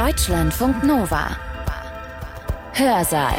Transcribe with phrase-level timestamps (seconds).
[0.00, 1.36] Deutschlandfunk Nova.
[2.72, 3.34] Hörsaal.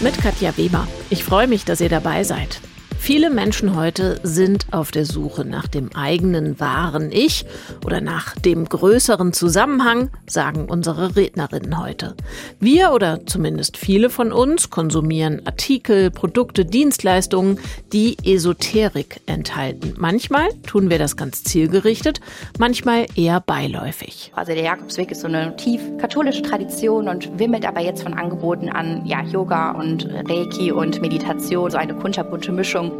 [0.00, 0.88] Mit Katja Weber.
[1.10, 2.62] Ich freue mich, dass ihr dabei seid.
[3.04, 7.44] Viele Menschen heute sind auf der Suche nach dem eigenen wahren Ich
[7.84, 12.14] oder nach dem größeren Zusammenhang, sagen unsere Rednerinnen heute.
[12.60, 17.58] Wir oder zumindest viele von uns konsumieren Artikel, Produkte, Dienstleistungen,
[17.92, 19.92] die Esoterik enthalten.
[19.98, 22.22] Manchmal tun wir das ganz zielgerichtet,
[22.58, 24.32] manchmal eher beiläufig.
[24.34, 28.70] Also der Jakobsweg ist so eine tief katholische Tradition und wimmelt aber jetzt von Angeboten
[28.70, 32.93] an ja, Yoga und Reiki und Meditation, so eine kunterbunte Mischung.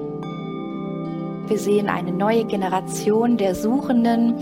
[1.46, 4.34] Wir sehen eine neue Generation der Suchenden,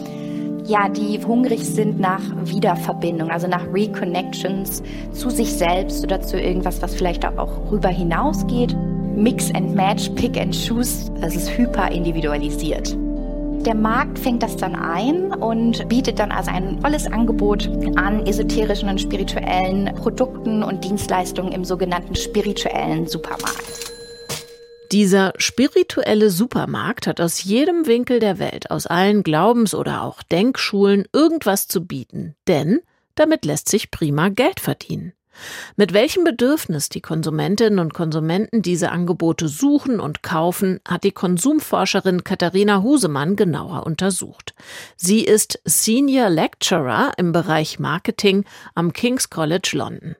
[0.64, 6.80] ja, die hungrig sind nach Wiederverbindung, also nach Reconnections zu sich selbst oder zu irgendwas,
[6.80, 8.76] was vielleicht auch rüber hinausgeht.
[9.16, 12.96] Mix and Match, Pick and Choose, es ist hyper individualisiert.
[13.66, 18.88] Der Markt fängt das dann ein und bietet dann also ein volles Angebot an esoterischen
[18.88, 23.91] und spirituellen Produkten und Dienstleistungen im sogenannten spirituellen Supermarkt.
[24.92, 31.08] Dieser spirituelle Supermarkt hat aus jedem Winkel der Welt, aus allen Glaubens- oder auch Denkschulen
[31.14, 32.80] irgendwas zu bieten, denn
[33.14, 35.14] damit lässt sich prima Geld verdienen.
[35.76, 42.24] Mit welchem Bedürfnis die Konsumentinnen und Konsumenten diese Angebote suchen und kaufen, hat die Konsumforscherin
[42.24, 44.54] Katharina Husemann genauer untersucht.
[44.96, 48.44] Sie ist Senior Lecturer im Bereich Marketing
[48.74, 50.16] am King's College London.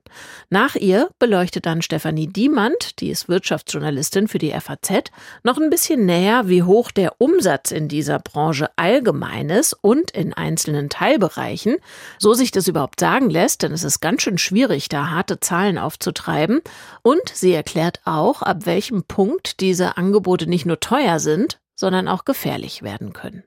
[0.51, 5.11] Nach ihr beleuchtet dann Stefanie Diemand, die ist Wirtschaftsjournalistin für die FAZ,
[5.43, 10.35] noch ein bisschen näher, wie hoch der Umsatz in dieser Branche allgemein ist und in
[10.35, 11.77] einzelnen Teilbereichen,
[12.19, 15.79] so sich das überhaupt sagen lässt, denn es ist ganz schön schwierig, da harte Zahlen
[15.79, 16.61] aufzutreiben.
[17.03, 22.25] Und sie erklärt auch, ab welchem Punkt diese Angebote nicht nur teuer sind, sondern auch
[22.25, 23.45] gefährlich werden können.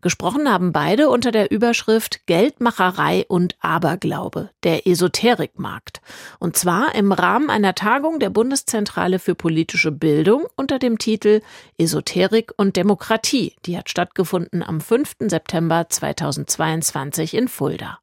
[0.00, 6.00] Gesprochen haben beide unter der Überschrift Geldmacherei und Aberglaube, der Esoterikmarkt.
[6.38, 11.40] Und zwar im Rahmen einer Tagung der Bundeszentrale für politische Bildung unter dem Titel
[11.78, 13.54] Esoterik und Demokratie.
[13.64, 15.16] Die hat stattgefunden am 5.
[15.20, 17.98] September 2022 in Fulda.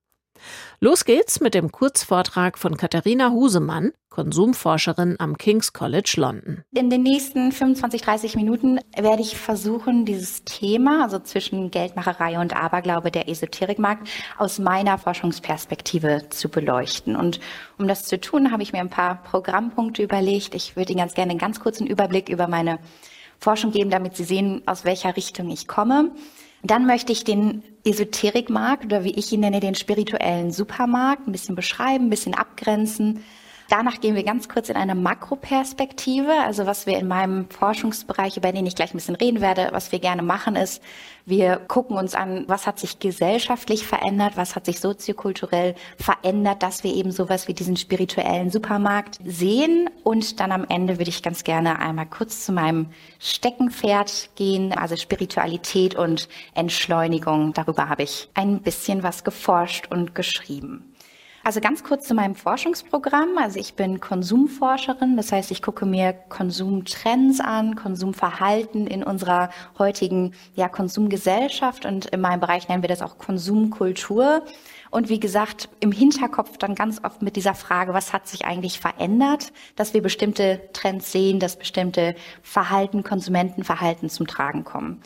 [0.79, 6.63] Los geht's mit dem Kurzvortrag von Katharina Husemann, Konsumforscherin am King's College London.
[6.73, 12.55] In den nächsten 25, 30 Minuten werde ich versuchen, dieses Thema, also zwischen Geldmacherei und
[12.55, 17.15] Aberglaube der Esoterikmarkt, aus meiner Forschungsperspektive zu beleuchten.
[17.15, 17.39] Und
[17.77, 20.55] um das zu tun, habe ich mir ein paar Programmpunkte überlegt.
[20.55, 22.79] Ich würde Ihnen ganz gerne einen ganz kurzen Überblick über meine
[23.39, 26.11] Forschung geben, damit Sie sehen, aus welcher Richtung ich komme.
[26.63, 31.55] Dann möchte ich den Esoterikmarkt oder wie ich ihn nenne, den spirituellen Supermarkt ein bisschen
[31.55, 33.23] beschreiben, ein bisschen abgrenzen,
[33.71, 36.33] Danach gehen wir ganz kurz in eine Makroperspektive.
[36.45, 39.93] Also was wir in meinem Forschungsbereich, über den ich gleich ein bisschen reden werde, was
[39.93, 40.83] wir gerne machen, ist,
[41.25, 46.83] wir gucken uns an, was hat sich gesellschaftlich verändert, was hat sich soziokulturell verändert, dass
[46.83, 49.89] wir eben sowas wie diesen spirituellen Supermarkt sehen.
[50.03, 52.87] Und dann am Ende würde ich ganz gerne einmal kurz zu meinem
[53.19, 57.53] Steckenpferd gehen, also Spiritualität und Entschleunigung.
[57.53, 60.90] Darüber habe ich ein bisschen was geforscht und geschrieben.
[61.43, 63.37] Also ganz kurz zu meinem Forschungsprogramm.
[63.39, 69.49] Also ich bin Konsumforscherin, das heißt, ich gucke mir Konsumtrends an, Konsumverhalten in unserer
[69.79, 74.43] heutigen ja, Konsumgesellschaft und in meinem Bereich nennen wir das auch Konsumkultur.
[74.91, 78.79] Und wie gesagt, im Hinterkopf dann ganz oft mit dieser Frage, was hat sich eigentlich
[78.79, 82.13] verändert, dass wir bestimmte Trends sehen, dass bestimmte
[82.43, 85.01] Verhalten, Konsumentenverhalten zum Tragen kommen.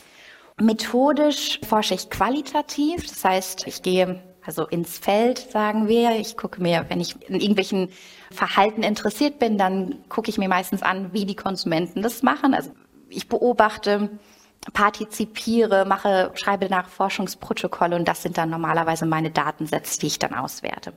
[0.60, 6.12] Methodisch forsche ich qualitativ, das heißt, ich gehe also ins Feld, sagen wir.
[6.20, 7.90] Ich gucke mir, wenn ich in irgendwelchen
[8.32, 12.54] Verhalten interessiert bin, dann gucke ich mir meistens an, wie die Konsumenten das machen.
[12.54, 12.72] Also
[13.10, 14.10] ich beobachte,
[14.74, 20.34] partizipiere, mache, schreibe nach Forschungsprotokolle und das sind dann normalerweise meine Datensätze, die ich dann
[20.34, 20.94] auswerte.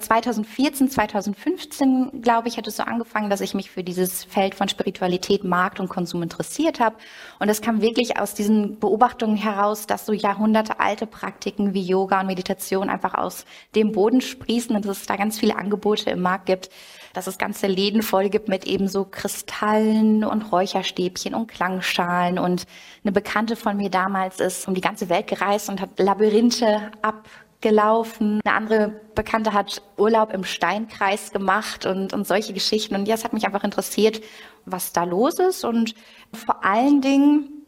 [0.00, 4.68] 2014, 2015, glaube ich, hat es so angefangen, dass ich mich für dieses Feld von
[4.68, 6.96] Spiritualität, Markt und Konsum interessiert habe.
[7.38, 12.26] Und es kam wirklich aus diesen Beobachtungen heraus, dass so jahrhundertealte Praktiken wie Yoga und
[12.26, 16.46] Meditation einfach aus dem Boden sprießen und dass es da ganz viele Angebote im Markt
[16.46, 16.70] gibt,
[17.12, 22.38] dass es ganze Läden voll gibt mit eben so Kristallen und Räucherstäbchen und Klangschalen.
[22.38, 22.66] Und
[23.04, 27.28] eine Bekannte von mir damals ist um die ganze Welt gereist und hat Labyrinthe ab
[27.60, 28.40] gelaufen.
[28.44, 32.94] Eine andere Bekannte hat Urlaub im Steinkreis gemacht und, und solche Geschichten.
[32.94, 34.20] Und ja, es hat mich einfach interessiert,
[34.64, 35.64] was da los ist.
[35.64, 35.94] Und
[36.32, 37.60] vor allen Dingen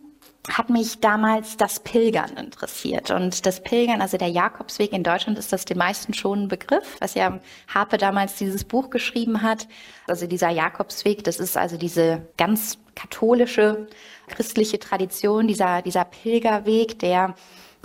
[0.49, 3.11] hat mich damals das Pilgern interessiert.
[3.11, 6.97] Und das Pilgern, also der Jakobsweg in Deutschland, ist das den meisten schon ein Begriff,
[7.01, 9.69] was ja Harpe damals dieses Buch geschrieben hat.
[10.09, 13.87] Also dieser Jakobsweg, das ist also diese ganz katholische,
[14.27, 17.35] christliche Tradition, dieser, dieser Pilgerweg, der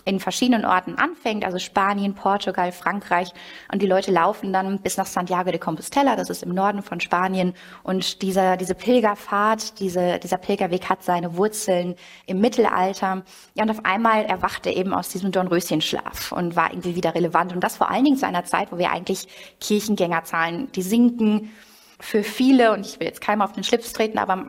[0.06, 3.34] in verschiedenen Orten anfängt, also Spanien, Portugal, Frankreich.
[3.72, 7.00] Und die Leute laufen dann bis nach Santiago de Compostela, das ist im Norden von
[7.00, 7.54] Spanien.
[7.84, 11.96] Und dieser, diese Pilgerfahrt, diese, dieser Pilgerweg hat seine Wurzeln
[12.26, 13.24] im Mittelalter.
[13.56, 17.54] Ja, und auf einmal erwachte er eben aus diesem Dornröschenschlaf und war irgendwie wieder relevant.
[17.54, 19.28] Und das vor allen Dingen zu einer Zeit, wo wir eigentlich
[19.60, 21.52] Kirchengängerzahlen, die sinken
[22.00, 24.46] für viele, und ich will jetzt keinem auf den Schlips treten, aber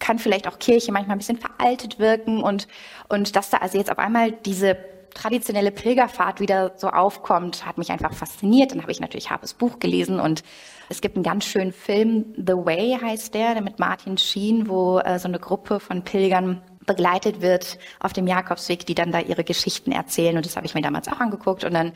[0.00, 2.66] kann vielleicht auch Kirche manchmal ein bisschen veraltet wirken und,
[3.08, 4.76] und dass da also jetzt auf einmal diese
[5.14, 8.72] traditionelle Pilgerfahrt wieder so aufkommt, hat mich einfach fasziniert.
[8.72, 10.42] Dann habe ich natürlich Harpes Buch gelesen und
[10.88, 14.98] es gibt einen ganz schönen Film, The Way heißt der, der mit Martin Sheen, wo
[14.98, 19.44] äh, so eine Gruppe von Pilgern begleitet wird auf dem Jakobsweg, die dann da ihre
[19.44, 20.36] Geschichten erzählen.
[20.36, 21.62] Und das habe ich mir damals auch angeguckt.
[21.62, 21.92] Und dann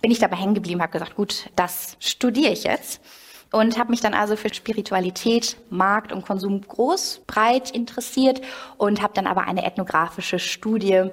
[0.00, 3.02] bin ich dabei hängen geblieben, habe gesagt, gut, das studiere ich jetzt
[3.50, 8.40] und habe mich dann also für Spiritualität, Markt und Konsum groß, breit interessiert
[8.76, 11.10] und habe dann aber eine ethnografische Studie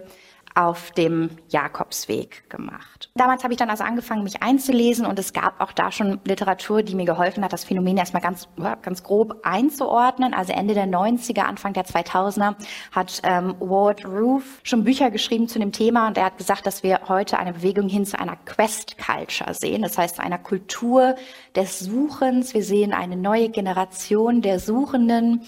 [0.56, 3.12] auf dem Jakobsweg gemacht.
[3.16, 6.82] Damals habe ich dann also angefangen, mich einzulesen und es gab auch da schon Literatur,
[6.82, 8.48] die mir geholfen hat, das Phänomen erstmal ganz,
[8.82, 10.34] ganz grob einzuordnen.
[10.34, 12.56] Also Ende der 90er, Anfang der 2000er
[12.92, 16.84] hat ähm, Ward Roof schon Bücher geschrieben zu dem Thema und er hat gesagt, dass
[16.84, 19.82] wir heute eine Bewegung hin zu einer Quest Culture sehen.
[19.82, 21.16] Das heißt, einer Kultur
[21.54, 22.54] des Suchens.
[22.54, 25.46] Wir sehen eine neue Generation der Suchenden,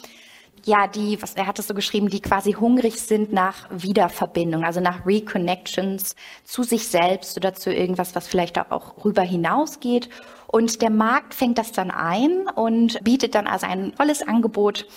[0.68, 4.82] ja, die, was er hat es so geschrieben, die quasi hungrig sind nach Wiederverbindung, also
[4.82, 10.10] nach Reconnections zu sich selbst oder zu irgendwas, was vielleicht auch rüber hinausgeht.
[10.46, 14.88] Und der Markt fängt das dann ein und bietet dann also ein tolles Angebot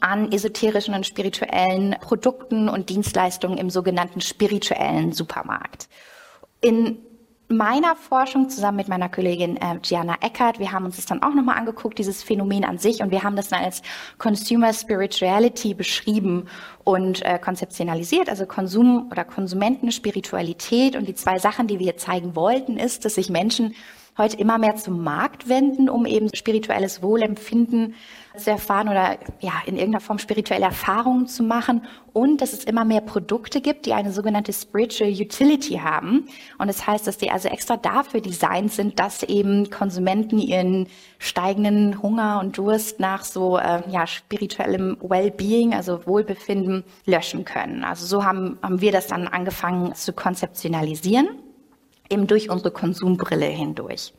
[0.00, 5.88] an esoterischen und spirituellen Produkten und Dienstleistungen im sogenannten spirituellen Supermarkt.
[6.62, 6.98] In
[7.52, 11.34] meiner Forschung zusammen mit meiner Kollegin äh, Gianna Eckert, wir haben uns das dann auch
[11.34, 13.82] nochmal angeguckt, dieses Phänomen an sich, und wir haben das dann als
[14.18, 16.48] Consumer Spirituality beschrieben
[16.84, 20.96] und äh, konzeptionalisiert, also Konsum oder Konsumentenspiritualität.
[20.96, 23.74] Und die zwei Sachen, die wir zeigen wollten, ist, dass sich Menschen
[24.18, 27.94] heute immer mehr zum Markt wenden, um eben spirituelles Wohlempfinden
[28.36, 32.84] zu erfahren oder ja, in irgendeiner Form spirituelle Erfahrungen zu machen und dass es immer
[32.84, 36.26] mehr Produkte gibt, die eine sogenannte Spiritual Utility haben.
[36.58, 40.88] Und das heißt, dass die also extra dafür designt sind, dass eben Konsumenten ihren
[41.18, 47.84] steigenden Hunger und Durst nach so äh, ja, spirituellem Wellbeing, also Wohlbefinden, löschen können.
[47.84, 51.28] Also so haben, haben wir das dann angefangen zu konzeptionalisieren
[52.12, 54.12] eben durch unsere Konsumbrille hindurch.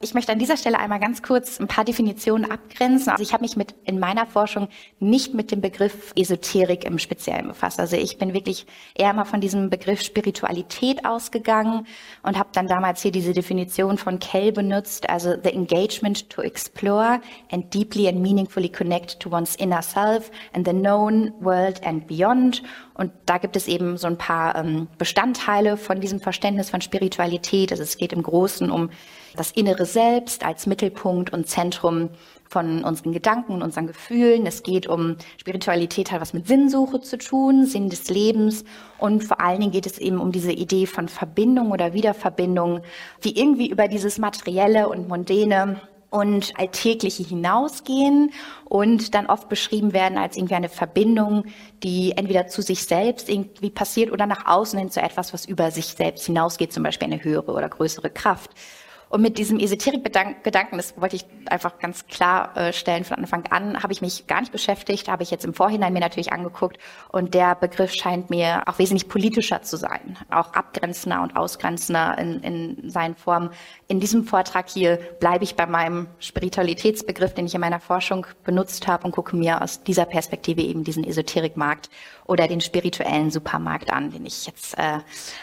[0.00, 3.10] Ich möchte an dieser Stelle einmal ganz kurz ein paar Definitionen abgrenzen.
[3.10, 4.68] Also ich habe mich mit in meiner Forschung
[5.00, 7.80] nicht mit dem Begriff Esoterik im Speziellen befasst.
[7.80, 11.86] Also ich bin wirklich eher mal von diesem Begriff Spiritualität ausgegangen
[12.22, 17.20] und habe dann damals hier diese Definition von Kell benutzt, also the engagement to explore
[17.50, 22.62] and deeply and meaningfully connect to one's inner self and the known world and beyond.
[22.94, 27.72] Und da gibt es eben so ein paar ähm, Bestandteile von diesem Verständnis von Spiritualität.
[27.72, 28.90] Also es geht im Großen um
[29.36, 32.10] das innere Selbst als Mittelpunkt und Zentrum
[32.48, 34.46] von unseren Gedanken und unseren Gefühlen.
[34.46, 38.64] Es geht um Spiritualität, hat was mit Sinnsuche zu tun, Sinn des Lebens.
[38.98, 42.82] Und vor allen Dingen geht es eben um diese Idee von Verbindung oder Wiederverbindung,
[43.24, 45.80] die irgendwie über dieses Materielle und Mundäne
[46.14, 48.30] und Alltägliche hinausgehen
[48.66, 51.44] und dann oft beschrieben werden als irgendwie eine Verbindung,
[51.82, 55.72] die entweder zu sich selbst irgendwie passiert oder nach außen hin zu etwas, was über
[55.72, 58.50] sich selbst hinausgeht, zum Beispiel eine höhere oder größere Kraft.
[59.08, 63.82] Und mit diesem Esoterik-Gedanken, das wollte ich einfach ganz klar äh, stellen von Anfang an,
[63.82, 66.78] habe ich mich gar nicht beschäftigt, habe ich jetzt im Vorhinein mir natürlich angeguckt.
[67.12, 72.40] Und der Begriff scheint mir auch wesentlich politischer zu sein, auch abgrenzender und ausgrenzender in,
[72.42, 73.50] in seinen Formen.
[73.86, 78.86] In diesem Vortrag hier bleibe ich bei meinem Spiritualitätsbegriff, den ich in meiner Forschung benutzt
[78.86, 81.90] habe und gucke mir aus dieser Perspektive eben diesen Esoterikmarkt
[82.26, 85.00] oder den spirituellen Supermarkt an, den ich jetzt äh,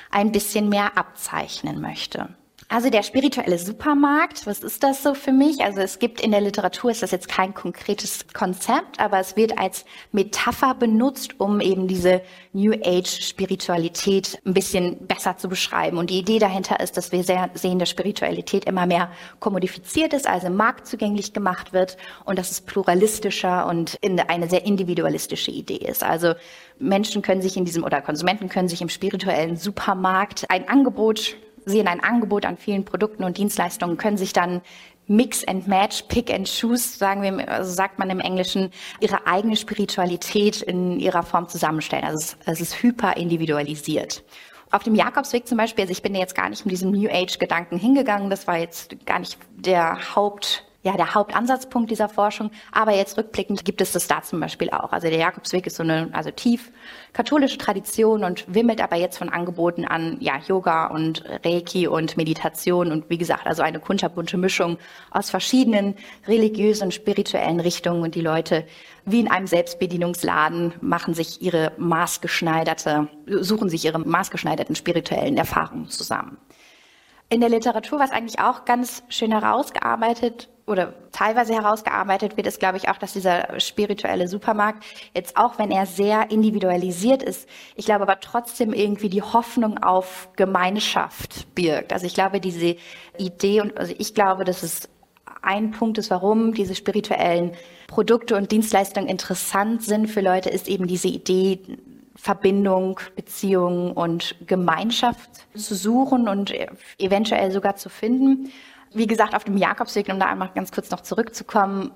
[0.09, 2.29] ein bisschen mehr abzeichnen möchte.
[2.73, 5.61] Also der spirituelle Supermarkt, was ist das so für mich?
[5.61, 9.59] Also es gibt in der Literatur, ist das jetzt kein konkretes Konzept, aber es wird
[9.59, 12.21] als Metapher benutzt, um eben diese
[12.53, 15.97] New Age Spiritualität ein bisschen besser zu beschreiben.
[15.97, 19.11] Und die Idee dahinter ist, dass wir sehen, dass Spiritualität immer mehr
[19.41, 23.99] kommodifiziert ist, also marktzugänglich gemacht wird und dass es pluralistischer und
[24.29, 26.05] eine sehr individualistische Idee ist.
[26.05, 26.35] Also
[26.79, 31.87] Menschen können sich in diesem oder Konsumenten können sich im spirituellen Supermarkt ein Angebot sehen
[31.87, 34.61] ein Angebot an vielen Produkten und Dienstleistungen, können sich dann
[35.07, 39.55] Mix and Match, Pick and Choose, sagen wir, also sagt man im Englischen, ihre eigene
[39.55, 42.05] Spiritualität in ihrer Form zusammenstellen.
[42.05, 44.23] Also es, es ist hyper individualisiert.
[44.71, 47.77] Auf dem Jakobsweg zum Beispiel, also ich bin jetzt gar nicht mit diesem New Age-Gedanken
[47.77, 52.49] hingegangen, das war jetzt gar nicht der Haupt ja, der Hauptansatzpunkt dieser Forschung.
[52.71, 54.91] Aber jetzt rückblickend gibt es das da zum Beispiel auch.
[54.91, 56.71] Also der Jakobsweg ist so eine, also tief
[57.13, 62.91] katholische Tradition und wimmelt aber jetzt von Angeboten an, ja, Yoga und Reiki und Meditation
[62.91, 64.77] und wie gesagt, also eine kunterbunte Mischung
[65.11, 65.95] aus verschiedenen
[66.27, 68.65] religiösen und spirituellen Richtungen und die Leute
[69.05, 76.37] wie in einem Selbstbedienungsladen machen sich ihre maßgeschneiderte, suchen sich ihre maßgeschneiderten spirituellen Erfahrungen zusammen.
[77.29, 82.77] In der Literatur, was eigentlich auch ganz schön herausgearbeitet oder teilweise herausgearbeitet wird, ist, glaube
[82.77, 88.03] ich, auch, dass dieser spirituelle Supermarkt jetzt auch, wenn er sehr individualisiert ist, ich glaube
[88.03, 91.93] aber trotzdem irgendwie die Hoffnung auf Gemeinschaft birgt.
[91.93, 92.75] Also ich glaube, diese
[93.17, 94.89] Idee und also ich glaube, dass es
[95.41, 97.51] ein Punkt ist, warum diese spirituellen
[97.87, 101.59] Produkte und Dienstleistungen interessant sind für Leute, ist eben diese Idee,
[102.15, 106.53] Verbindung, Beziehung und Gemeinschaft zu suchen und
[106.99, 108.51] eventuell sogar zu finden
[108.93, 111.91] wie gesagt, auf dem Jakobsweg, um da einmal ganz kurz noch zurückzukommen,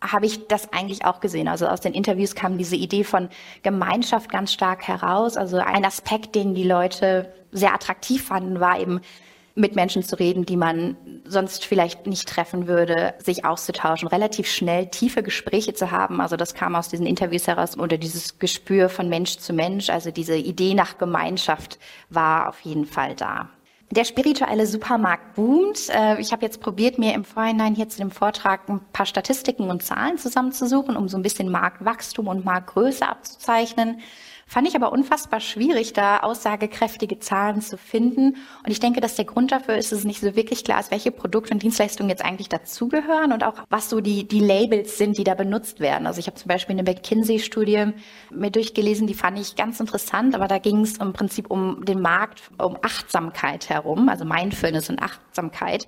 [0.00, 1.48] habe ich das eigentlich auch gesehen.
[1.48, 3.28] Also aus den Interviews kam diese Idee von
[3.62, 5.36] Gemeinschaft ganz stark heraus.
[5.36, 9.00] Also ein Aspekt, den die Leute sehr attraktiv fanden, war eben
[9.58, 14.86] mit Menschen zu reden, die man sonst vielleicht nicht treffen würde, sich auszutauschen, relativ schnell
[14.86, 16.20] tiefe Gespräche zu haben.
[16.20, 19.90] Also das kam aus diesen Interviews heraus oder dieses Gespür von Mensch zu Mensch.
[19.90, 23.50] Also diese Idee nach Gemeinschaft war auf jeden Fall da.
[23.90, 25.88] Der spirituelle Supermarkt boomt.
[25.88, 29.70] Äh, ich habe jetzt probiert, mir im Vorhinein hier zu dem Vortrag ein paar Statistiken
[29.70, 34.00] und Zahlen zusammenzusuchen, um so ein bisschen Marktwachstum und Marktgröße abzuzeichnen.
[34.50, 38.36] Fand ich aber unfassbar schwierig, da aussagekräftige Zahlen zu finden.
[38.64, 40.90] Und ich denke, dass der Grund dafür ist, dass es nicht so wirklich klar ist,
[40.90, 45.18] welche Produkte und Dienstleistungen jetzt eigentlich dazugehören und auch was so die, die Labels sind,
[45.18, 46.06] die da benutzt werden.
[46.06, 47.92] Also ich habe zum Beispiel eine McKinsey-Studie
[48.30, 52.00] mir durchgelesen, die fand ich ganz interessant, aber da ging es im Prinzip um den
[52.00, 55.86] Markt, um Achtsamkeit herum, also Mindfulness und Achtsamkeit.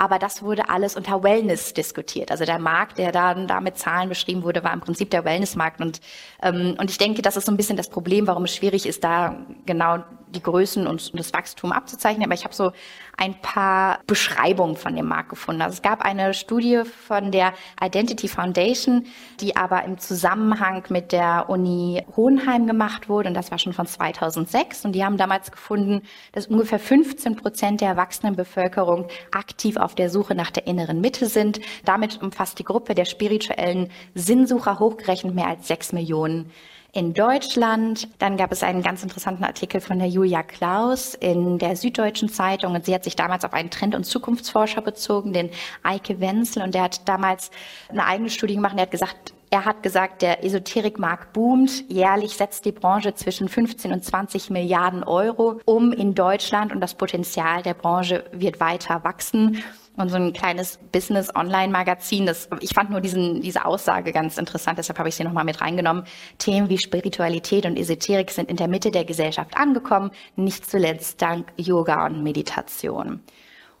[0.00, 2.30] Aber das wurde alles unter Wellness diskutiert.
[2.30, 5.78] Also der Markt, der dann da mit Zahlen beschrieben wurde, war im Prinzip der Wellnessmarkt.
[5.78, 6.00] Und,
[6.42, 9.04] ähm, und ich denke, das ist so ein bisschen das Problem, warum es schwierig ist,
[9.04, 9.98] da genau
[10.30, 12.24] die Größen und das Wachstum abzuzeichnen.
[12.24, 12.72] Aber ich habe so
[13.16, 15.62] ein paar Beschreibungen von dem Markt gefunden.
[15.62, 17.52] Also es gab eine Studie von der
[17.82, 19.06] Identity Foundation,
[19.40, 23.28] die aber im Zusammenhang mit der Uni Hohenheim gemacht wurde.
[23.28, 24.84] Und das war schon von 2006.
[24.84, 26.02] Und die haben damals gefunden,
[26.32, 31.26] dass ungefähr 15 Prozent der erwachsenen Bevölkerung aktiv auf der Suche nach der inneren Mitte
[31.26, 31.60] sind.
[31.84, 36.50] Damit umfasst die Gruppe der spirituellen Sinnsucher hochgerechnet mehr als sechs Millionen
[36.92, 38.08] in Deutschland.
[38.18, 42.74] Dann gab es einen ganz interessanten Artikel von der Julia Klaus in der Süddeutschen Zeitung
[42.74, 45.50] und sie hat sich damals auf einen Trend- und Zukunftsforscher bezogen, den
[45.82, 47.50] Eike Wenzel und der hat damals
[47.88, 48.74] eine eigene Studie gemacht.
[48.76, 51.84] Er hat gesagt, er hat gesagt, der Esoterikmarkt boomt.
[51.88, 56.94] Jährlich setzt die Branche zwischen 15 und 20 Milliarden Euro um in Deutschland und das
[56.94, 59.62] Potenzial der Branche wird weiter wachsen
[60.00, 62.30] und so ein kleines Business-Online-Magazin.
[62.60, 66.04] Ich fand nur diesen, diese Aussage ganz interessant, deshalb habe ich sie nochmal mit reingenommen.
[66.38, 71.52] Themen wie Spiritualität und Esoterik sind in der Mitte der Gesellschaft angekommen, nicht zuletzt dank
[71.56, 73.20] Yoga und Meditation.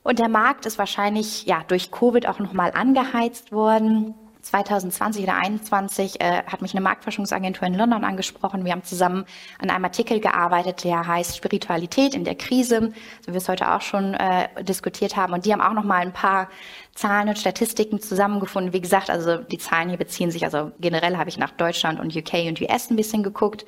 [0.02, 4.14] Und der Markt ist wahrscheinlich ja durch Covid auch nochmal angeheizt worden.
[4.50, 8.64] 2020 oder 2021 äh, hat mich eine Marktforschungsagentur in London angesprochen.
[8.64, 9.24] Wir haben zusammen
[9.58, 13.72] an einem Artikel gearbeitet, der heißt Spiritualität in der Krise, so wie wir es heute
[13.72, 15.32] auch schon äh, diskutiert haben.
[15.32, 16.48] Und die haben auch noch mal ein paar
[16.94, 18.72] Zahlen und Statistiken zusammengefunden.
[18.72, 22.14] Wie gesagt, also die Zahlen hier beziehen sich, also generell habe ich nach Deutschland und
[22.14, 23.64] UK und US ein bisschen geguckt.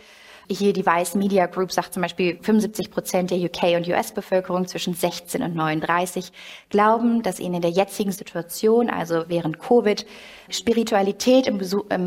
[0.48, 4.94] Hier die Vice Media Group sagt zum Beispiel, 75 Prozent der UK- und US-Bevölkerung zwischen
[4.94, 6.32] 16 und 39
[6.68, 10.04] glauben, dass ihnen in der jetzigen Situation, also während Covid,
[10.50, 11.58] Spiritualität im,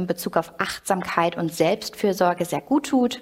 [0.06, 3.22] Bezug auf Achtsamkeit und Selbstfürsorge sehr gut tut.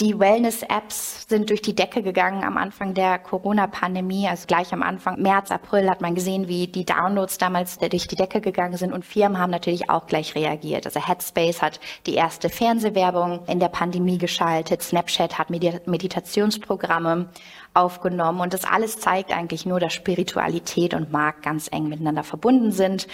[0.00, 4.28] Die Wellness-Apps sind durch die Decke gegangen am Anfang der Corona-Pandemie.
[4.28, 8.14] Also gleich am Anfang, März, April, hat man gesehen, wie die Downloads damals durch die
[8.14, 8.92] Decke gegangen sind.
[8.92, 10.86] Und Firmen haben natürlich auch gleich reagiert.
[10.86, 14.82] Also Headspace hat die erste Fernsehwerbung in der Pandemie geschaltet.
[14.82, 17.30] Snapchat hat Meditationsprogramme
[17.74, 18.40] aufgenommen.
[18.40, 23.08] Und das alles zeigt eigentlich nur, dass Spiritualität und Markt ganz eng miteinander verbunden sind.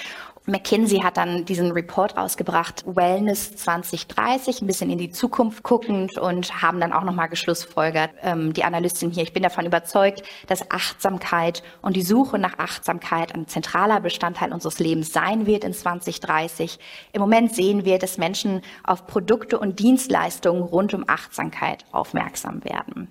[0.47, 6.61] McKinsey hat dann diesen Report rausgebracht, Wellness 2030, ein bisschen in die Zukunft guckend und
[6.61, 11.63] haben dann auch nochmal geschlussfolgert, ähm, die Analystin hier, ich bin davon überzeugt, dass Achtsamkeit
[11.81, 16.79] und die Suche nach Achtsamkeit ein zentraler Bestandteil unseres Lebens sein wird in 2030.
[17.15, 23.09] Im Moment sehen wir, dass Menschen auf Produkte und Dienstleistungen rund um Achtsamkeit aufmerksam werden.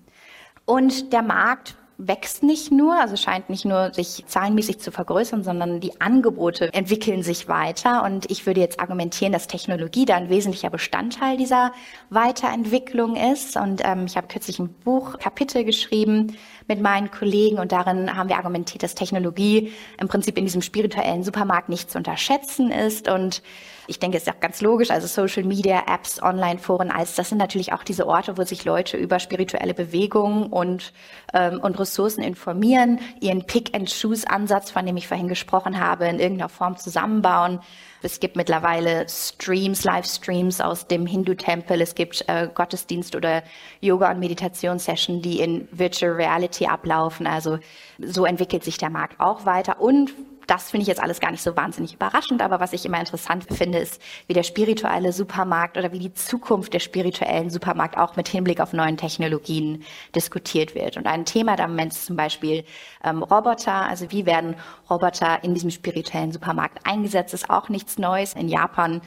[0.65, 1.75] Und der Markt
[2.07, 7.23] wächst nicht nur, also scheint nicht nur sich zahlenmäßig zu vergrößern, sondern die Angebote entwickeln
[7.23, 8.03] sich weiter.
[8.03, 11.71] Und ich würde jetzt argumentieren, dass Technologie da ein wesentlicher Bestandteil dieser
[12.09, 13.55] Weiterentwicklung ist.
[13.55, 18.29] Und ähm, ich habe kürzlich ein Buch, Kapitel geschrieben mit meinen Kollegen und darin haben
[18.29, 23.41] wir argumentiert, dass Technologie im Prinzip in diesem spirituellen Supermarkt nicht zu unterschätzen ist und
[23.87, 27.37] ich denke, es ist auch ganz logisch, also Social Media, Apps, Online-Foren, alles, das sind
[27.37, 30.93] natürlich auch diese Orte, wo sich Leute über spirituelle Bewegungen und,
[31.33, 36.77] ähm, und Ressourcen informieren, ihren Pick-and-Choose-Ansatz, von dem ich vorhin gesprochen habe, in irgendeiner Form
[36.77, 37.59] zusammenbauen.
[38.05, 41.81] Es gibt mittlerweile Streams, Livestreams aus dem Hindu-Tempel.
[41.81, 43.43] Es gibt äh, Gottesdienst oder
[43.79, 47.25] Yoga- und Meditationssession, die in Virtual Reality ablaufen.
[47.25, 47.59] Also
[47.99, 49.79] so entwickelt sich der Markt auch weiter.
[49.79, 50.13] Und
[50.47, 53.45] das finde ich jetzt alles gar nicht so wahnsinnig überraschend, aber was ich immer interessant
[53.51, 58.27] finde, ist, wie der spirituelle Supermarkt oder wie die Zukunft der spirituellen Supermarkt auch mit
[58.27, 59.83] Hinblick auf neuen Technologien
[60.15, 60.97] diskutiert wird.
[60.97, 62.65] Und ein Thema da im Moment ist zum Beispiel
[63.03, 64.55] ähm, Roboter, also wie werden
[64.89, 68.33] Roboter in diesem spirituellen Supermarkt eingesetzt, ist auch nichts Neues.
[68.33, 69.01] In Japan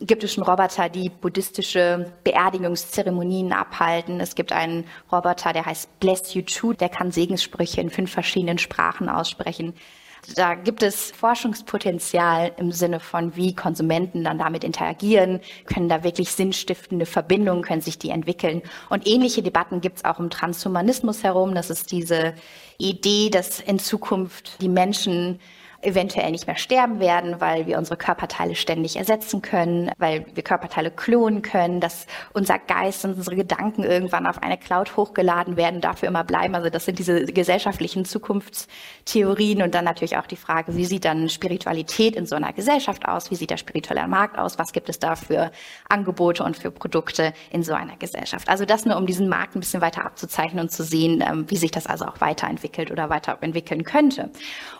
[0.00, 4.20] gibt es schon Roboter, die buddhistische Beerdigungszeremonien abhalten.
[4.20, 8.58] Es gibt einen Roboter, der heißt Bless You Too, der kann Segenssprüche in fünf verschiedenen
[8.58, 9.74] Sprachen aussprechen
[10.34, 16.30] da gibt es Forschungspotenzial im Sinne von, wie Konsumenten dann damit interagieren, können da wirklich
[16.30, 18.62] sinnstiftende Verbindungen, können sich die entwickeln.
[18.90, 21.54] Und ähnliche Debatten gibt es auch im Transhumanismus herum.
[21.54, 22.34] Das ist diese
[22.78, 25.40] Idee, dass in Zukunft die Menschen
[25.86, 30.90] eventuell nicht mehr sterben werden, weil wir unsere Körperteile ständig ersetzen können, weil wir Körperteile
[30.90, 36.08] klonen können, dass unser Geist und unsere Gedanken irgendwann auf eine Cloud hochgeladen werden, dafür
[36.08, 36.54] immer bleiben.
[36.54, 41.28] Also das sind diese gesellschaftlichen Zukunftstheorien und dann natürlich auch die Frage, wie sieht dann
[41.28, 43.30] Spiritualität in so einer Gesellschaft aus?
[43.30, 44.58] Wie sieht der spirituelle Markt aus?
[44.58, 45.52] Was gibt es da für
[45.88, 48.48] Angebote und für Produkte in so einer Gesellschaft?
[48.48, 51.56] Also das nur, um diesen Markt ein bisschen weiter abzuzeichnen und zu sehen, ähm, wie
[51.56, 54.30] sich das also auch weiterentwickelt oder weiterentwickeln könnte.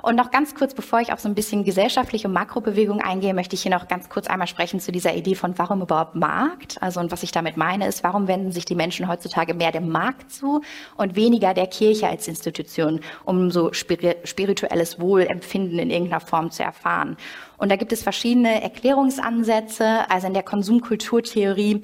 [0.02, 3.54] Und noch ganz kurz, bevor bevor ich auf so ein bisschen gesellschaftliche Makrobewegung eingehe, möchte
[3.54, 6.80] ich hier noch ganz kurz einmal sprechen zu dieser Idee von warum überhaupt Markt.
[6.80, 9.90] Also und was ich damit meine ist, warum wenden sich die Menschen heutzutage mehr dem
[9.90, 10.62] Markt zu
[10.96, 17.18] und weniger der Kirche als Institution, um so spirituelles Wohlempfinden in irgendeiner Form zu erfahren.
[17.58, 20.08] Und da gibt es verschiedene Erklärungsansätze.
[20.08, 21.82] Also in der Konsumkulturtheorie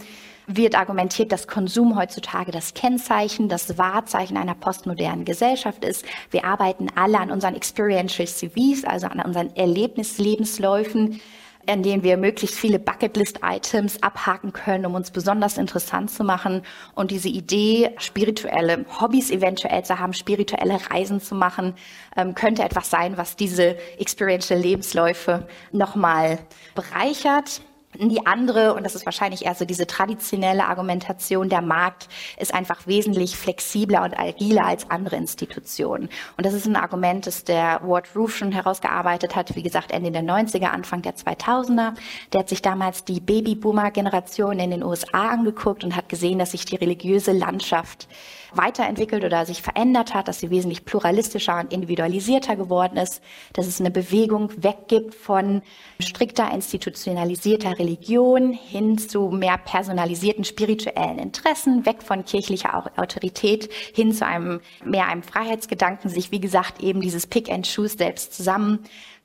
[0.57, 6.05] wird argumentiert, dass Konsum heutzutage das Kennzeichen, das Wahrzeichen einer postmodernen Gesellschaft ist.
[6.31, 11.21] Wir arbeiten alle an unseren Experiential CVs, also an unseren Erlebnislebensläufen,
[11.67, 16.63] in denen wir möglichst viele Bucketlist-Items abhaken können, um uns besonders interessant zu machen.
[16.95, 21.75] Und diese Idee, spirituelle Hobbys eventuell zu haben, spirituelle Reisen zu machen,
[22.17, 26.41] ähm, könnte etwas sein, was diese Experiential Lebensläufe nochmal
[26.75, 27.63] bereichert.
[27.99, 32.87] Die andere, und das ist wahrscheinlich eher so diese traditionelle Argumentation, der Markt ist einfach
[32.87, 36.09] wesentlich flexibler und agiler als andere Institutionen.
[36.39, 40.11] Und das ist ein Argument, das der Ward Roof schon herausgearbeitet hat, wie gesagt, Ende
[40.11, 41.93] der 90er, Anfang der 2000er.
[42.33, 46.65] Der hat sich damals die Babyboomer-Generation in den USA angeguckt und hat gesehen, dass sich
[46.65, 48.09] die religiöse Landschaft
[48.55, 53.81] weiterentwickelt oder sich verändert hat, dass sie wesentlich pluralistischer und individualisierter geworden ist, dass es
[53.81, 55.63] eine Bewegung weggibt von
[56.01, 64.27] strikter institutionalisierter Religion hin zu mehr personalisierten spirituellen Interessen, weg von kirchlicher Autorität hin zu
[64.27, 68.81] einem mehr einem Freiheitsgedanken, sich wie gesagt eben dieses Pick and Choose selbst zusammen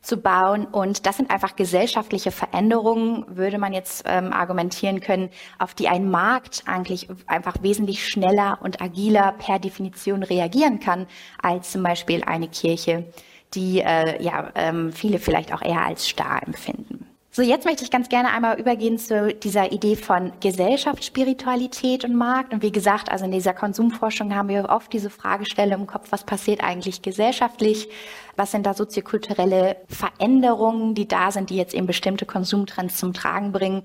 [0.07, 0.65] zu bauen.
[0.65, 6.09] Und das sind einfach gesellschaftliche Veränderungen, würde man jetzt ähm, argumentieren können, auf die ein
[6.09, 11.07] Markt eigentlich einfach wesentlich schneller und agiler per Definition reagieren kann,
[11.41, 13.11] als zum Beispiel eine Kirche,
[13.53, 17.06] die äh, ja ähm, viele vielleicht auch eher als starr empfinden.
[17.37, 22.15] So, jetzt möchte ich ganz gerne einmal übergehen zu dieser Idee von Gesellschaft, Spiritualität und
[22.15, 22.51] Markt.
[22.51, 26.23] Und wie gesagt, also in dieser Konsumforschung haben wir oft diese Fragestelle im Kopf, was
[26.23, 27.89] passiert eigentlich gesellschaftlich?
[28.37, 33.51] Was sind da soziokulturelle Veränderungen, die da sind, die jetzt eben bestimmte Konsumtrends zum Tragen
[33.51, 33.83] bringen?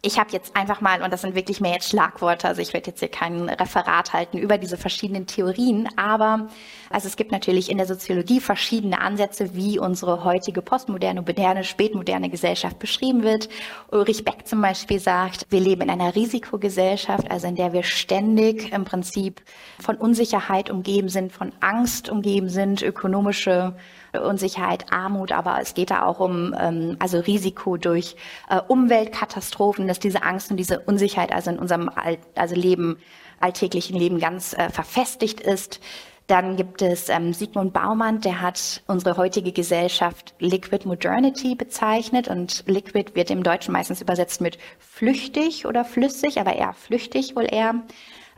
[0.00, 2.90] Ich habe jetzt einfach mal, und das sind wirklich mehr jetzt Schlagworte, also ich werde
[2.90, 6.46] jetzt hier kein Referat halten über diese verschiedenen Theorien, aber
[6.88, 12.30] also es gibt natürlich in der Soziologie verschiedene Ansätze, wie unsere heutige postmoderne, moderne, spätmoderne
[12.30, 13.48] Gesellschaft beschrieben wird.
[13.90, 18.72] Ulrich Beck zum Beispiel sagt, wir leben in einer Risikogesellschaft, also in der wir ständig
[18.72, 19.42] im Prinzip
[19.80, 23.74] von Unsicherheit umgeben sind, von Angst umgeben sind, ökonomische
[24.22, 28.16] Unsicherheit, Armut, aber es geht da auch um ähm, also Risiko durch
[28.48, 32.98] äh, Umweltkatastrophen, dass diese Angst und diese Unsicherheit also in unserem All also Leben,
[33.40, 35.80] alltäglichen Leben ganz äh, verfestigt ist.
[36.28, 42.64] Dann gibt es ähm, Sigmund Baumann, der hat unsere heutige Gesellschaft Liquid Modernity bezeichnet und
[42.66, 47.82] Liquid wird im Deutschen meistens übersetzt mit flüchtig oder flüssig, aber eher flüchtig wohl eher.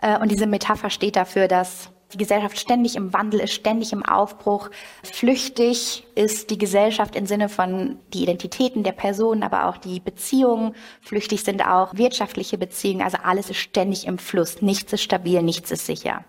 [0.00, 4.04] Äh, und diese Metapher steht dafür, dass die Gesellschaft ständig im Wandel ist, ständig im
[4.04, 4.70] Aufbruch.
[5.02, 10.74] Flüchtig ist die Gesellschaft im Sinne von die Identitäten der Personen, aber auch die Beziehungen.
[11.00, 13.02] Flüchtig sind auch wirtschaftliche Beziehungen.
[13.02, 14.62] Also alles ist ständig im Fluss.
[14.62, 16.24] Nichts ist stabil, nichts ist sicher.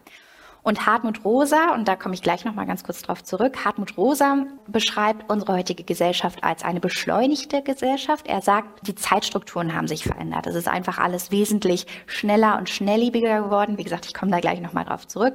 [0.64, 3.98] Und Hartmut Rosa, und da komme ich gleich noch mal ganz kurz drauf zurück, Hartmut
[3.98, 8.28] Rosa beschreibt unsere heutige Gesellschaft als eine beschleunigte Gesellschaft.
[8.28, 10.46] Er sagt, die Zeitstrukturen haben sich verändert.
[10.46, 13.80] Es ist einfach alles wesentlich schneller und schnelllebiger geworden.
[13.80, 15.34] Wie gesagt, ich komme da gleich noch mal drauf zurück.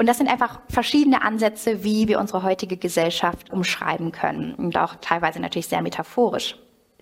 [0.00, 4.54] Und das sind einfach verschiedene Ansätze, wie wir unsere heutige Gesellschaft umschreiben können.
[4.54, 6.56] Und auch teilweise natürlich sehr metaphorisch.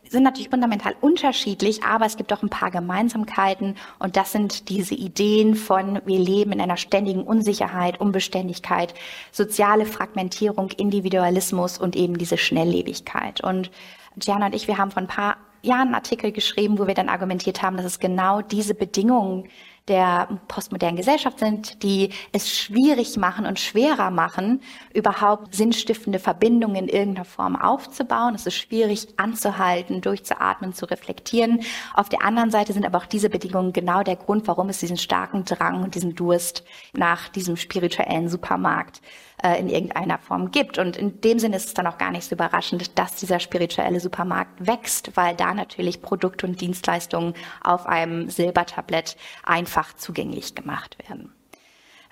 [0.09, 3.77] Sind natürlich fundamental unterschiedlich, aber es gibt auch ein paar Gemeinsamkeiten.
[4.01, 8.95] Und das sind diese Ideen von, wir leben in einer ständigen Unsicherheit, Unbeständigkeit,
[9.31, 13.45] soziale Fragmentierung, Individualismus und eben diese Schnelllebigkeit.
[13.45, 13.71] Und
[14.17, 17.09] Gianna und ich, wir haben vor ein paar Jahren einen Artikel geschrieben, wo wir dann
[17.09, 19.49] argumentiert haben, dass es genau diese Bedingungen
[19.89, 24.61] der postmodernen Gesellschaft sind, die es schwierig machen und schwerer machen,
[24.95, 28.35] überhaupt sinnstiftende Verbindungen in irgendeiner Form aufzubauen.
[28.35, 31.61] Es ist schwierig anzuhalten, durchzuatmen, zu reflektieren.
[31.95, 34.99] Auf der anderen Seite sind aber auch diese Bedingungen genau der Grund, warum es diesen
[34.99, 39.01] starken Drang und diesen Durst nach diesem spirituellen Supermarkt
[39.43, 40.79] äh, in irgendeiner Form gibt.
[40.79, 44.01] Und in dem Sinne ist es dann auch gar nicht so überraschend, dass dieser spirituelle
[44.01, 51.33] Supermarkt wächst, weil da natürlich Produkte und Dienstleistungen auf einem Silbertablett einfach zugänglich gemacht werden.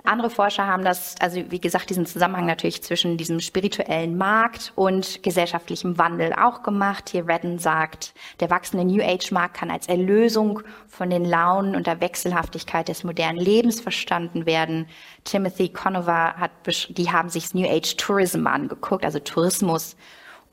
[0.06, 5.22] Andere Forscher haben das, also wie gesagt, diesen Zusammenhang natürlich zwischen diesem spirituellen Markt und
[5.22, 7.08] gesellschaftlichem Wandel auch gemacht.
[7.10, 11.86] Hier Redden sagt, der wachsende New Age Markt kann als Erlösung von den Launen und
[11.86, 14.86] der Wechselhaftigkeit des modernen Lebens verstanden werden.
[15.24, 16.52] Timothy Conover hat,
[16.88, 19.96] die haben sich New Age Tourism angeguckt, also Tourismus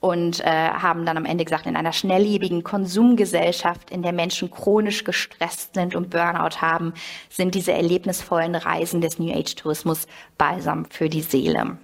[0.03, 5.05] und äh, haben dann am Ende gesagt, in einer schnelllebigen Konsumgesellschaft, in der Menschen chronisch
[5.05, 6.93] gestresst sind und Burnout haben,
[7.29, 10.05] sind diese erlebnisvollen Reisen des New Age Tourismus
[10.37, 11.77] balsam für die Seele.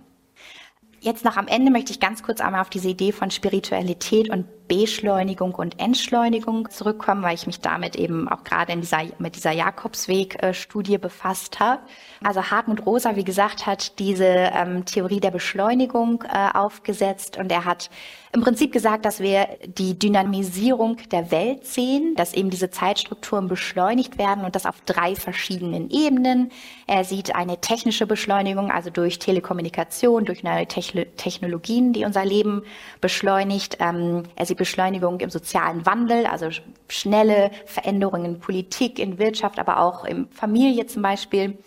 [1.00, 4.44] Jetzt noch am Ende möchte ich ganz kurz einmal auf diese Idee von Spiritualität und
[4.70, 9.52] Beschleunigung und Entschleunigung zurückkommen, weil ich mich damit eben auch gerade in dieser, mit dieser
[9.52, 11.82] Jakobsweg-Studie befasst habe.
[12.24, 17.66] Also Hartmut Rosa, wie gesagt, hat diese ähm, Theorie der Beschleunigung äh, aufgesetzt und er
[17.66, 17.90] hat
[18.32, 24.20] im Prinzip gesagt, dass wir die Dynamisierung der Welt sehen, dass eben diese Zeitstrukturen beschleunigt
[24.20, 26.52] werden und das auf drei verschiedenen Ebenen.
[26.86, 32.62] Er sieht eine technische Beschleunigung, also durch Telekommunikation, durch neue Technologien, die unser Leben
[33.02, 33.78] beschleunigt.
[33.80, 36.50] Ähm, er sieht Beschleunigung im sozialen Wandel, also
[36.88, 41.58] schnelle Veränderungen in Politik, in Wirtschaft, aber auch in Familie zum Beispiel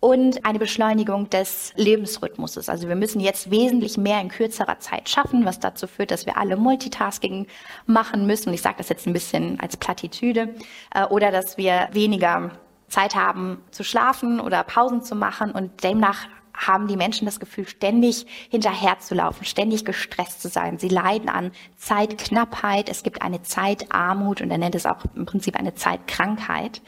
[0.00, 2.68] und eine Beschleunigung des Lebensrhythmuses.
[2.68, 6.38] Also wir müssen jetzt wesentlich mehr in kürzerer Zeit schaffen, was dazu führt, dass wir
[6.38, 7.46] alle Multitasking
[7.86, 8.52] machen müssen.
[8.52, 10.54] Ich sage das jetzt ein bisschen als Plattitüde.
[10.94, 12.50] Äh, oder dass wir weniger
[12.88, 17.66] Zeit haben zu schlafen oder Pausen zu machen und demnach haben die Menschen das Gefühl,
[17.66, 20.78] ständig hinterherzulaufen, ständig gestresst zu sein.
[20.78, 22.88] Sie leiden an Zeitknappheit.
[22.88, 26.82] Es gibt eine Zeitarmut und er nennt es auch im Prinzip eine Zeitkrankheit.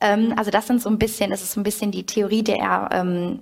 [0.00, 2.58] Ähm, also das sind so ein bisschen, das ist so ein bisschen die Theorie, der
[2.58, 3.40] er ähm,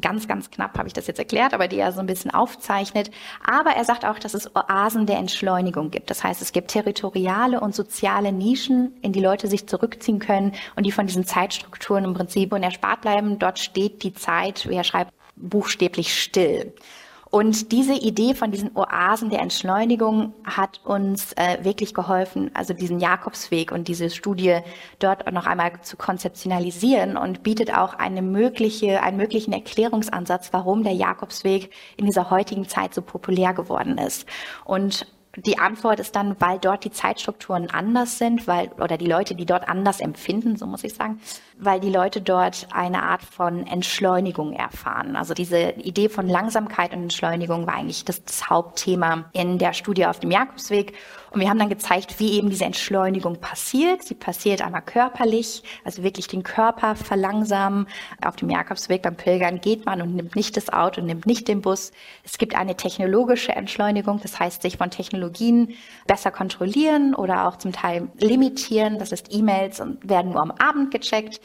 [0.00, 3.10] ganz, ganz knapp habe ich das jetzt erklärt, aber die er so ein bisschen aufzeichnet.
[3.44, 6.10] Aber er sagt auch, dass es Oasen der Entschleunigung gibt.
[6.10, 10.84] Das heißt, es gibt territoriale und soziale Nischen, in die Leute sich zurückziehen können und
[10.84, 13.38] die von diesen Zeitstrukturen im Prinzip unerspart bleiben.
[13.38, 16.72] Dort steht die Zeit, wie er schreibt, buchstäblich still.
[17.34, 23.00] Und diese Idee von diesen Oasen der Entschleunigung hat uns äh, wirklich geholfen, also diesen
[23.00, 24.58] Jakobsweg und diese Studie
[24.98, 30.92] dort noch einmal zu konzeptionalisieren und bietet auch eine mögliche, einen möglichen Erklärungsansatz, warum der
[30.92, 34.26] Jakobsweg in dieser heutigen Zeit so populär geworden ist.
[34.66, 39.34] Und die Antwort ist dann, weil dort die Zeitstrukturen anders sind, weil, oder die Leute,
[39.34, 41.20] die dort anders empfinden, so muss ich sagen,
[41.58, 45.16] weil die Leute dort eine Art von Entschleunigung erfahren.
[45.16, 50.06] Also diese Idee von Langsamkeit und Entschleunigung war eigentlich das, das Hauptthema in der Studie
[50.06, 50.94] auf dem Jakobsweg.
[51.32, 54.02] Und wir haben dann gezeigt, wie eben diese Entschleunigung passiert.
[54.02, 57.86] Sie passiert einmal körperlich, also wirklich den Körper verlangsamen.
[58.22, 61.62] Auf dem Jakobsweg beim Pilgern geht man und nimmt nicht das Auto, nimmt nicht den
[61.62, 61.92] Bus.
[62.22, 65.74] Es gibt eine technologische Entschleunigung, das heißt, sich von Technologien
[66.06, 68.98] besser kontrollieren oder auch zum Teil limitieren.
[68.98, 71.40] Das ist E-Mails und werden nur am Abend gecheckt.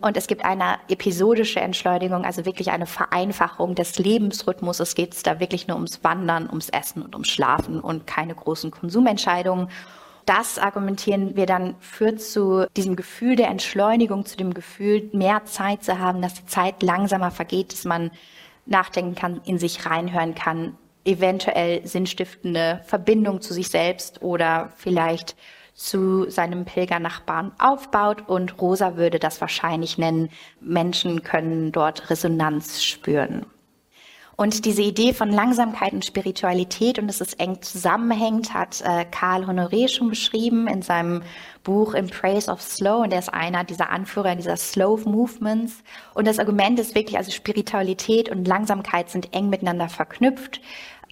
[0.00, 4.80] Und es gibt eine episodische Entschleunigung, also wirklich eine Vereinfachung des Lebensrhythmus.
[4.80, 8.70] Es geht da wirklich nur ums Wandern, ums Essen und ums Schlafen und keine großen
[8.70, 9.68] Konsumentscheidungen.
[10.26, 15.82] Das argumentieren wir dann führt zu diesem Gefühl der Entschleunigung, zu dem Gefühl, mehr Zeit
[15.82, 18.12] zu haben, dass die Zeit langsamer vergeht, dass man
[18.64, 25.34] nachdenken kann, in sich reinhören kann, eventuell sinnstiftende Verbindung zu sich selbst oder vielleicht
[25.74, 30.28] zu seinem Pilgernachbarn aufbaut und Rosa würde das wahrscheinlich nennen,
[30.60, 33.46] Menschen können dort Resonanz spüren.
[34.34, 39.44] Und diese Idee von Langsamkeit und Spiritualität und dass es eng zusammenhängt, hat äh, Karl
[39.44, 41.22] Honoré schon beschrieben in seinem
[41.62, 43.02] Buch In Praise of Slow.
[43.02, 45.84] Und er ist einer dieser Anführer dieser Slow Movements.
[46.14, 50.60] Und das Argument ist wirklich, also Spiritualität und Langsamkeit sind eng miteinander verknüpft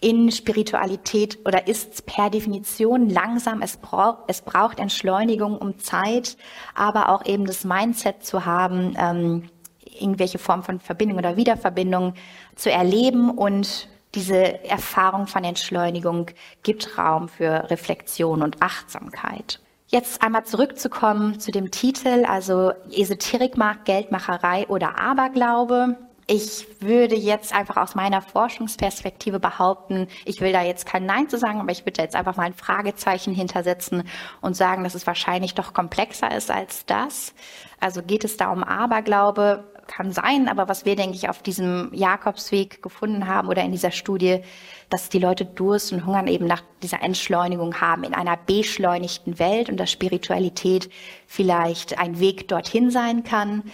[0.01, 3.63] in Spiritualität oder ist per Definition langsam.
[3.63, 6.37] Es, braucht es braucht Entschleunigung, um Zeit,
[6.75, 9.51] aber auch eben das Mindset zu haben, ähm,
[9.85, 12.15] irgendwelche Form von Verbindung oder Wiederverbindung
[12.57, 16.27] zu erleben und diese Erfahrung von Entschleunigung
[16.63, 19.61] gibt Raum für Reflexion und Achtsamkeit.
[19.87, 25.97] Jetzt einmal zurückzukommen zu dem Titel, also Esoterikmarkt, Geldmacherei oder Aberglaube.
[26.33, 31.37] Ich würde jetzt einfach aus meiner Forschungsperspektive behaupten, ich will da jetzt kein Nein zu
[31.39, 34.05] sagen, aber ich würde da jetzt einfach mal ein Fragezeichen hintersetzen
[34.41, 37.35] und sagen, dass es wahrscheinlich doch komplexer ist als das.
[37.81, 39.65] Also geht es da um Aberglaube?
[39.91, 43.91] Kann sein, aber was wir, denke ich, auf diesem Jakobsweg gefunden haben oder in dieser
[43.91, 44.41] Studie,
[44.89, 49.69] dass die Leute Durst und Hungern eben nach dieser Entschleunigung haben in einer beschleunigten Welt
[49.69, 50.89] und dass Spiritualität
[51.27, 53.65] vielleicht ein Weg dorthin sein kann.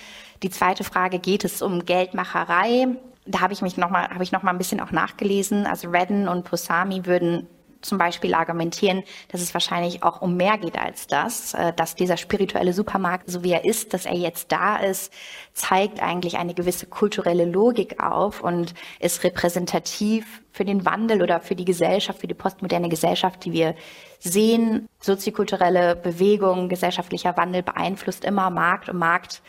[0.42, 2.88] Die zweite Frage, geht es um Geldmacherei?
[3.26, 5.66] Da habe ich mich noch mal, habe ich noch mal ein bisschen auch nachgelesen.
[5.66, 7.46] Also Redden und Posami würden
[7.86, 12.16] zum Beispiel argumentieren, dass es wahrscheinlich auch um mehr geht als das, äh, dass dieser
[12.16, 15.12] spirituelle Supermarkt, so wie er ist, dass er jetzt da ist,
[15.54, 21.54] zeigt eigentlich eine gewisse kulturelle Logik auf und ist repräsentativ für den Wandel oder für
[21.54, 23.74] die Gesellschaft, für die postmoderne Gesellschaft, die wir
[24.18, 24.88] sehen.
[25.00, 29.42] Soziokulturelle Bewegung, gesellschaftlicher Wandel beeinflusst immer Markt und Markt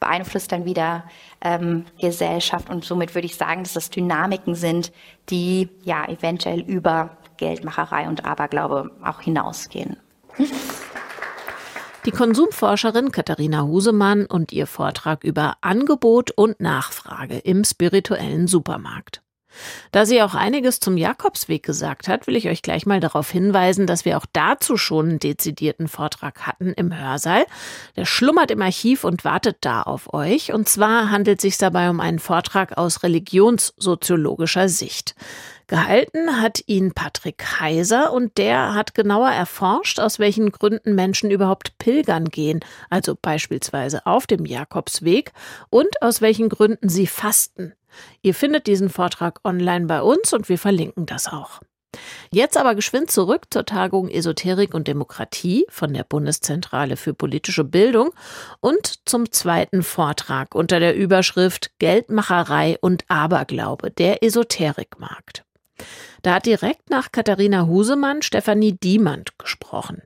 [0.00, 1.04] beeinflusst dann wieder
[1.40, 4.92] ähm, Gesellschaft und somit würde ich sagen, dass das Dynamiken sind,
[5.30, 9.96] die ja eventuell über Geldmacherei und Aberglaube auch hinausgehen.
[12.06, 19.23] Die Konsumforscherin Katharina Husemann und ihr Vortrag über Angebot und Nachfrage im spirituellen Supermarkt.
[19.92, 23.86] Da sie auch einiges zum Jakobsweg gesagt hat, will ich euch gleich mal darauf hinweisen,
[23.86, 27.46] dass wir auch dazu schon einen dezidierten Vortrag hatten im Hörsaal.
[27.96, 30.52] Der schlummert im Archiv und wartet da auf euch.
[30.52, 35.14] Und zwar handelt es sich dabei um einen Vortrag aus religionssoziologischer Sicht.
[35.66, 41.78] Gehalten hat ihn Patrick Heiser und der hat genauer erforscht, aus welchen Gründen Menschen überhaupt
[41.78, 45.32] pilgern gehen, also beispielsweise auf dem Jakobsweg,
[45.70, 47.72] und aus welchen Gründen sie fasten.
[48.22, 51.60] Ihr findet diesen Vortrag online bei uns und wir verlinken das auch.
[52.30, 58.10] Jetzt aber geschwind zurück zur Tagung Esoterik und Demokratie von der Bundeszentrale für politische Bildung
[58.60, 65.44] und zum zweiten Vortrag unter der Überschrift Geldmacherei und Aberglaube, der Esoterikmarkt.
[66.22, 70.02] Da hat direkt nach Katharina Husemann Stefanie Diemand gesprochen.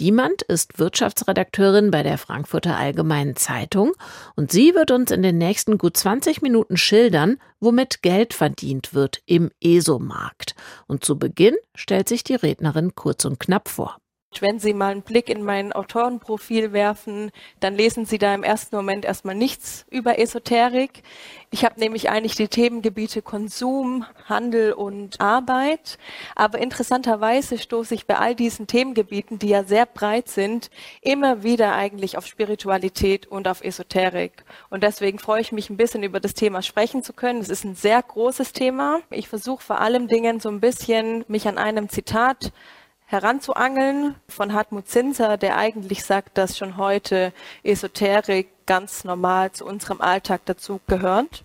[0.00, 3.92] Diemand ist Wirtschaftsredakteurin bei der Frankfurter Allgemeinen Zeitung
[4.36, 9.22] und sie wird uns in den nächsten gut 20 Minuten schildern, womit Geld verdient wird
[9.24, 10.54] im ESO-Markt.
[10.86, 14.01] Und zu Beginn stellt sich die Rednerin kurz und knapp vor.
[14.40, 18.74] Wenn Sie mal einen Blick in mein Autorenprofil werfen, dann lesen Sie da im ersten
[18.74, 21.02] Moment erstmal nichts über Esoterik.
[21.50, 25.98] Ich habe nämlich eigentlich die Themengebiete Konsum, Handel und Arbeit.
[26.34, 30.70] Aber interessanterweise stoße ich bei all diesen Themengebieten, die ja sehr breit sind,
[31.02, 34.44] immer wieder eigentlich auf Spiritualität und auf Esoterik.
[34.70, 37.40] Und deswegen freue ich mich ein bisschen über das Thema sprechen zu können.
[37.40, 39.00] Es ist ein sehr großes Thema.
[39.10, 42.52] Ich versuche vor allem Dingen so ein bisschen mich an einem Zitat
[43.12, 50.00] heranzuangeln von Hartmut Zinser, der eigentlich sagt, dass schon heute Esoterik ganz normal zu unserem
[50.00, 51.44] Alltag dazu gehört.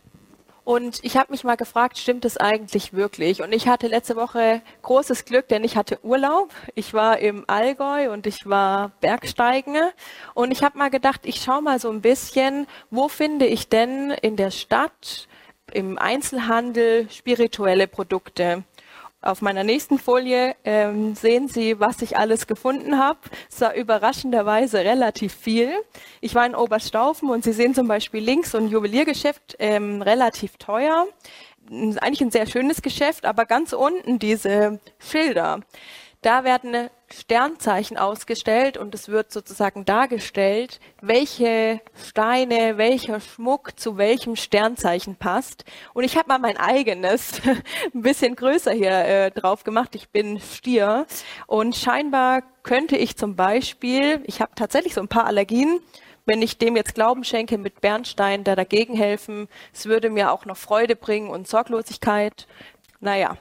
[0.67, 3.41] Und ich habe mich mal gefragt, stimmt es eigentlich wirklich?
[3.41, 6.51] Und ich hatte letzte Woche großes Glück, denn ich hatte Urlaub.
[6.75, 9.77] Ich war im Allgäu und ich war Bergsteigen.
[10.33, 14.11] Und ich habe mal gedacht, ich schaue mal so ein bisschen, wo finde ich denn
[14.11, 15.29] in der Stadt,
[15.71, 18.65] im Einzelhandel spirituelle Produkte?
[19.21, 23.19] Auf meiner nächsten Folie ähm, sehen Sie, was ich alles gefunden habe.
[23.49, 25.71] Es war überraschenderweise relativ viel.
[26.21, 30.57] Ich war in Oberstaufen und Sie sehen zum Beispiel links so ein Juweliergeschäft, ähm, relativ
[30.57, 31.07] teuer.
[31.69, 35.61] Eigentlich ein sehr schönes Geschäft, aber ganz unten diese Schilder.
[36.21, 44.35] Da werden Sternzeichen ausgestellt und es wird sozusagen dargestellt, welche Steine, welcher Schmuck zu welchem
[44.35, 45.63] Sternzeichen passt.
[45.93, 47.39] Und ich habe mal mein eigenes
[47.93, 49.95] ein bisschen größer hier äh, drauf gemacht.
[49.95, 51.05] Ich bin Stier
[51.45, 55.79] und scheinbar könnte ich zum Beispiel, ich habe tatsächlich so ein paar Allergien,
[56.25, 59.47] wenn ich dem jetzt Glauben schenke mit Bernstein, da dagegen helfen.
[59.73, 62.47] Es würde mir auch noch Freude bringen und Sorglosigkeit.
[62.99, 63.37] Naja.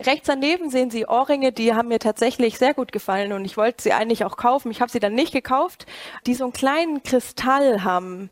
[0.00, 3.82] Rechts daneben sehen Sie Ohrringe, die haben mir tatsächlich sehr gut gefallen und ich wollte
[3.82, 4.70] sie eigentlich auch kaufen.
[4.70, 5.86] Ich habe sie dann nicht gekauft,
[6.26, 8.30] die so einen kleinen Kristall haben.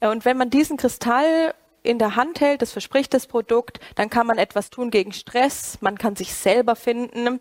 [0.00, 4.26] Und wenn man diesen Kristall in der Hand hält, das verspricht das Produkt, dann kann
[4.26, 7.40] man etwas tun gegen Stress, man kann sich selber finden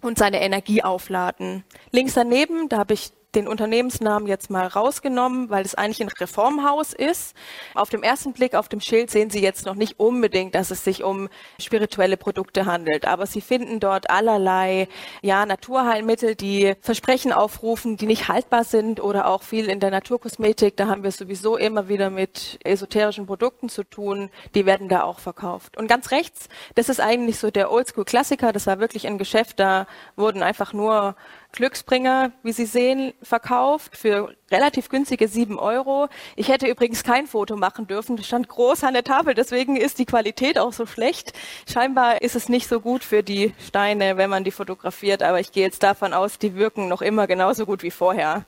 [0.00, 1.64] und seine Energie aufladen.
[1.90, 6.92] Links daneben, da habe ich den Unternehmensnamen jetzt mal rausgenommen, weil es eigentlich ein Reformhaus
[6.92, 7.34] ist.
[7.74, 10.84] Auf dem ersten Blick auf dem Schild sehen Sie jetzt noch nicht unbedingt, dass es
[10.84, 11.28] sich um
[11.60, 14.88] spirituelle Produkte handelt, aber Sie finden dort allerlei
[15.22, 20.76] ja, Naturheilmittel, die Versprechen aufrufen, die nicht haltbar sind oder auch viel in der Naturkosmetik.
[20.76, 24.30] Da haben wir sowieso immer wieder mit esoterischen Produkten zu tun.
[24.54, 25.76] Die werden da auch verkauft.
[25.76, 28.52] Und ganz rechts, das ist eigentlich so der Oldschool-Klassiker.
[28.52, 31.16] Das war wirklich ein Geschäft, da wurden einfach nur
[31.54, 36.08] Glücksbringer, wie Sie sehen, verkauft für relativ günstige sieben Euro.
[36.34, 38.16] Ich hätte übrigens kein Foto machen dürfen.
[38.16, 41.32] Das stand groß an der Tafel, deswegen ist die Qualität auch so schlecht.
[41.70, 45.52] Scheinbar ist es nicht so gut für die Steine, wenn man die fotografiert, aber ich
[45.52, 48.44] gehe jetzt davon aus, die wirken noch immer genauso gut wie vorher.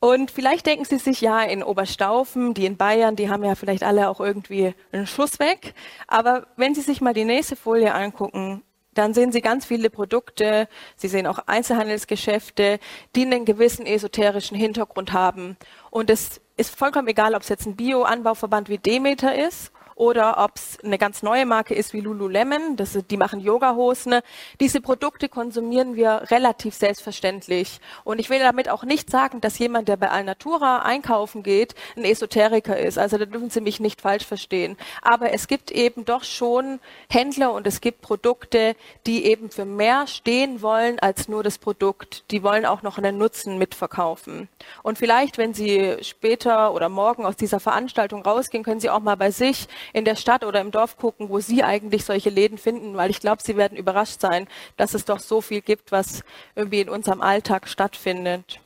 [0.00, 3.84] Und vielleicht denken Sie sich, ja, in Oberstaufen, die in Bayern, die haben ja vielleicht
[3.84, 5.74] alle auch irgendwie einen Schuss weg.
[6.08, 10.68] Aber wenn Sie sich mal die nächste Folie angucken, dann sehen Sie ganz viele Produkte,
[10.96, 12.78] Sie sehen auch Einzelhandelsgeschäfte,
[13.16, 15.56] die einen gewissen esoterischen Hintergrund haben.
[15.90, 20.52] Und es ist vollkommen egal, ob es jetzt ein Bio-Anbauverband wie Demeter ist oder ob
[20.56, 24.20] es eine ganz neue Marke ist wie Lululemon, das, die machen Yoga-Hosen.
[24.60, 27.80] Diese Produkte konsumieren wir relativ selbstverständlich.
[28.04, 32.04] Und ich will damit auch nicht sagen, dass jemand, der bei Alnatura einkaufen geht, ein
[32.04, 32.98] Esoteriker ist.
[32.98, 34.76] Also da dürfen Sie mich nicht falsch verstehen.
[35.02, 38.74] Aber es gibt eben doch schon Händler und es gibt Produkte,
[39.06, 42.24] die eben für mehr stehen wollen als nur das Produkt.
[42.30, 44.48] Die wollen auch noch einen Nutzen mitverkaufen.
[44.82, 49.16] Und vielleicht, wenn Sie später oder morgen aus dieser Veranstaltung rausgehen, können Sie auch mal
[49.16, 52.96] bei sich in der Stadt oder im Dorf gucken, wo Sie eigentlich solche Läden finden,
[52.96, 56.22] weil ich glaube, Sie werden überrascht sein, dass es doch so viel gibt, was
[56.54, 58.60] irgendwie in unserem Alltag stattfindet.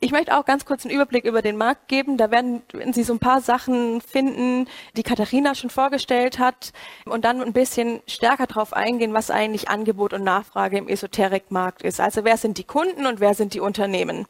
[0.00, 2.18] Ich möchte auch ganz kurz einen Überblick über den Markt geben.
[2.18, 6.72] Da werden, Sie so ein paar Sachen finden, die Katharina schon vorgestellt hat
[7.04, 12.00] und dann ein bisschen stärker darauf eingehen, was eigentlich Angebot und Nachfrage im Esoterikmarkt ist.
[12.00, 14.26] Also wer sind die Kunden und wer sind die Unternehmen?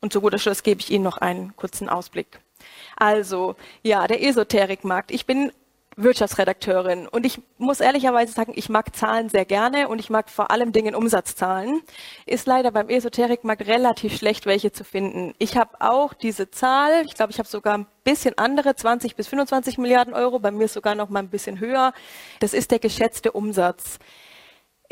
[0.00, 2.40] Und zu guter Schluss gebe ich Ihnen noch einen kurzen Ausblick.
[2.96, 5.10] Also, ja, der Esoterikmarkt.
[5.10, 5.52] Ich bin
[5.96, 7.08] Wirtschaftsredakteurin.
[7.08, 10.72] Und ich muss ehrlicherweise sagen, ich mag Zahlen sehr gerne und ich mag vor allem
[10.72, 11.82] Dingen Umsatzzahlen.
[12.26, 15.34] Ist leider beim Esoterikmarkt relativ schlecht, welche zu finden.
[15.38, 19.28] Ich habe auch diese Zahl, ich glaube, ich habe sogar ein bisschen andere, 20 bis
[19.28, 21.92] 25 Milliarden Euro, bei mir sogar noch mal ein bisschen höher.
[22.38, 23.98] Das ist der geschätzte Umsatz.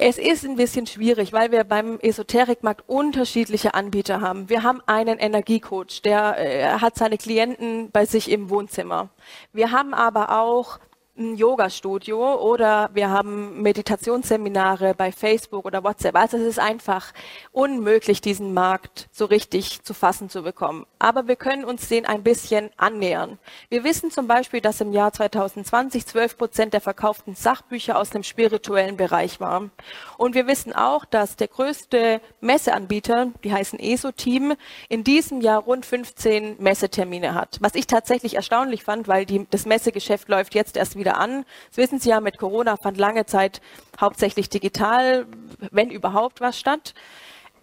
[0.01, 4.49] Es ist ein bisschen schwierig, weil wir beim Esoterikmarkt unterschiedliche Anbieter haben.
[4.49, 9.09] Wir haben einen Energiecoach, der äh, hat seine Klienten bei sich im Wohnzimmer.
[9.53, 10.79] Wir haben aber auch
[11.19, 16.17] ein Yoga-Studio oder wir haben Meditationsseminare bei Facebook oder WhatsApp.
[16.17, 17.13] Also es ist einfach
[17.53, 20.87] unmöglich, diesen Markt so richtig zu fassen zu bekommen.
[20.99, 23.39] Aber wir können uns den ein bisschen annähern.
[23.69, 28.23] Wir wissen zum Beispiel, dass im Jahr 2020 12 Prozent der verkauften Sachbücher aus dem
[28.23, 29.71] spirituellen Bereich waren.
[30.17, 34.55] Und wir wissen auch, dass der größte Messeanbieter, die heißen ESO-Team,
[34.89, 37.59] in diesem Jahr rund 15 Messetermine hat.
[37.61, 41.45] Was ich tatsächlich erstaunlich fand, weil die, das Messegeschäft läuft jetzt erst wieder wieder an.
[41.71, 43.61] Das wissen Sie ja, mit Corona fand lange Zeit
[43.99, 45.27] hauptsächlich digital,
[45.71, 46.95] wenn überhaupt was statt.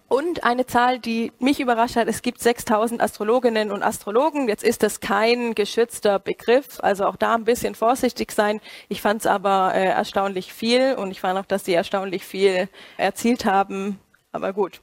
[0.07, 4.47] Und eine Zahl, die mich überrascht hat, es gibt 6000 Astrologinnen und Astrologen.
[4.47, 8.61] Jetzt ist das kein geschützter Begriff, also auch da ein bisschen vorsichtig sein.
[8.87, 12.69] Ich fand es aber äh, erstaunlich viel und ich fand auch, dass sie erstaunlich viel
[12.97, 13.99] erzielt haben.
[14.31, 14.81] Aber gut.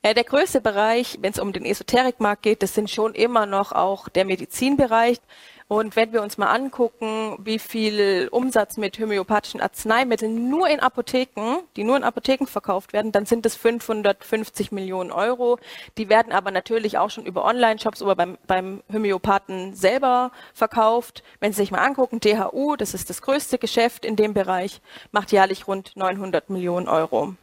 [0.00, 3.72] Äh, der größte Bereich, wenn es um den Esoterikmarkt geht, das sind schon immer noch
[3.72, 5.18] auch der Medizinbereich.
[5.66, 11.60] Und wenn wir uns mal angucken, wie viel Umsatz mit homöopathischen Arzneimitteln nur in Apotheken,
[11.76, 15.58] die nur in Apotheken verkauft werden, dann sind es 550 Millionen Euro.
[15.96, 21.22] Die werden aber natürlich auch schon über Online-Shops oder beim, beim Homöopathen selber verkauft.
[21.40, 25.32] Wenn Sie sich mal angucken, DHU, das ist das größte Geschäft in dem Bereich, macht
[25.32, 27.36] jährlich rund 900 Millionen Euro.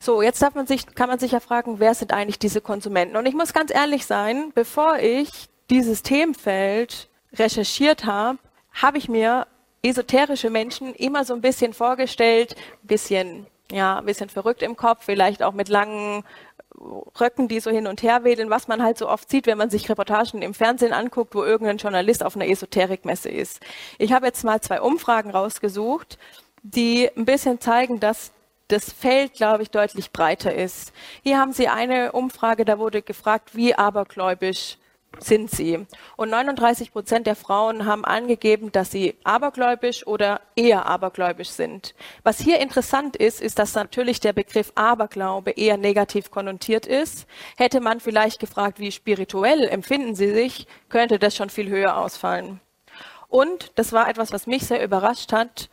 [0.00, 3.16] So, jetzt man sich, kann man sich ja fragen, wer sind eigentlich diese Konsumenten?
[3.16, 8.38] Und ich muss ganz ehrlich sein, bevor ich dieses Themenfeld recherchiert habe,
[8.72, 9.46] habe ich mir
[9.82, 15.04] esoterische Menschen immer so ein bisschen vorgestellt, ein bisschen, ja, ein bisschen verrückt im Kopf,
[15.04, 16.24] vielleicht auch mit langen
[17.20, 19.70] Röcken, die so hin und her wedeln, was man halt so oft sieht, wenn man
[19.70, 23.60] sich Reportagen im Fernsehen anguckt, wo irgendein Journalist auf einer Esoterikmesse ist.
[23.98, 26.18] Ich habe jetzt mal zwei Umfragen rausgesucht,
[26.62, 28.32] die ein bisschen zeigen, dass
[28.68, 30.92] das Feld, glaube ich, deutlich breiter ist.
[31.22, 34.78] Hier haben Sie eine Umfrage, da wurde gefragt, wie abergläubisch
[35.18, 35.86] sind sie.
[36.16, 41.94] Und 39 Prozent der Frauen haben angegeben, dass sie abergläubisch oder eher abergläubisch sind.
[42.22, 47.26] Was hier interessant ist, ist, dass natürlich der Begriff Aberglaube eher negativ konnotiert ist.
[47.56, 52.60] Hätte man vielleicht gefragt, wie spirituell empfinden sie sich, könnte das schon viel höher ausfallen.
[53.28, 55.68] Und, das war etwas, was mich sehr überrascht hat,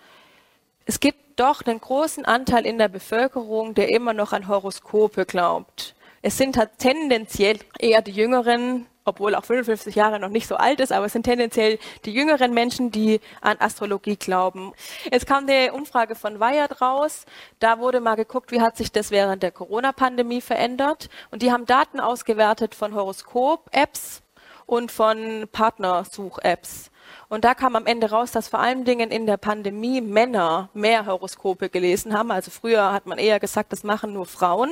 [0.85, 5.95] es gibt doch einen großen Anteil in der Bevölkerung, der immer noch an Horoskope glaubt.
[6.21, 10.79] Es sind halt tendenziell eher die Jüngeren, obwohl auch 55 Jahre noch nicht so alt
[10.79, 14.73] ist, aber es sind tendenziell die jüngeren Menschen, die an Astrologie glauben.
[15.11, 17.25] Es kam eine Umfrage von Wired raus.
[17.59, 21.09] Da wurde mal geguckt, wie hat sich das während der Corona-Pandemie verändert.
[21.31, 24.21] Und die haben Daten ausgewertet von Horoskop-Apps
[24.65, 26.91] und von Partnersuch-Apps.
[27.29, 31.05] Und da kam am Ende raus, dass vor allen Dingen in der Pandemie Männer mehr
[31.05, 32.31] Horoskope gelesen haben.
[32.31, 34.71] Also früher hat man eher gesagt, das machen nur Frauen.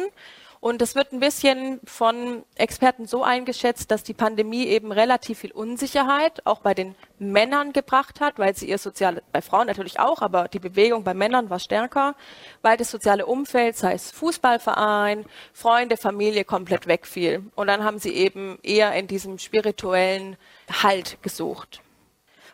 [0.65, 5.51] Und es wird ein bisschen von Experten so eingeschätzt, dass die Pandemie eben relativ viel
[5.51, 10.23] Unsicherheit auch bei den Männern gebracht hat, weil sie ihr soziale, bei Frauen natürlich auch,
[10.23, 12.15] aber die Bewegung bei Männern war stärker,
[12.63, 17.43] weil das soziale Umfeld, sei es Fußballverein, Freunde, Familie, komplett wegfiel.
[17.53, 20.35] Und dann haben sie eben eher in diesem spirituellen
[20.81, 21.83] Halt gesucht.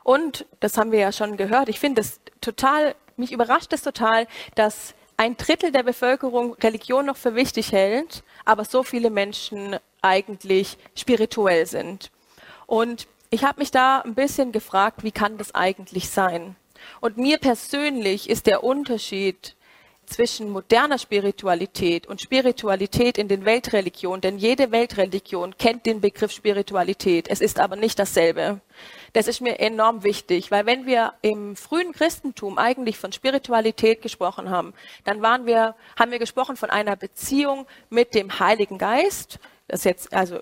[0.03, 4.27] Und, das haben wir ja schon gehört, ich finde es total, mich überrascht es total,
[4.55, 10.79] dass ein Drittel der Bevölkerung Religion noch für wichtig hält, aber so viele Menschen eigentlich
[10.95, 12.09] spirituell sind.
[12.65, 16.55] Und ich habe mich da ein bisschen gefragt, wie kann das eigentlich sein?
[17.01, 19.55] Und mir persönlich ist der Unterschied
[20.11, 27.29] zwischen moderner Spiritualität und Spiritualität in den Weltreligionen, denn jede Weltreligion kennt den Begriff Spiritualität.
[27.29, 28.61] Es ist aber nicht dasselbe.
[29.13, 34.49] Das ist mir enorm wichtig, weil wenn wir im frühen Christentum eigentlich von Spiritualität gesprochen
[34.49, 39.39] haben, dann waren wir, haben wir gesprochen von einer Beziehung mit dem Heiligen Geist.
[39.67, 40.39] Das jetzt, also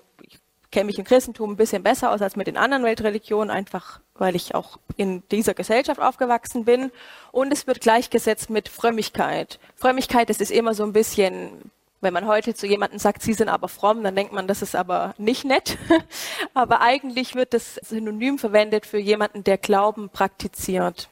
[0.70, 4.36] kenne mich im Christentum ein bisschen besser aus als mit den anderen Weltreligionen, einfach weil
[4.36, 6.92] ich auch in dieser Gesellschaft aufgewachsen bin.
[7.32, 9.58] Und es wird gleichgesetzt mit Frömmigkeit.
[9.74, 11.70] Frömmigkeit, das ist immer so ein bisschen
[12.02, 14.74] wenn man heute zu jemandem sagt, Sie sind aber fromm, dann denkt man, das ist
[14.74, 15.76] aber nicht nett.
[16.54, 21.10] aber eigentlich wird das Synonym verwendet für jemanden, der Glauben praktiziert.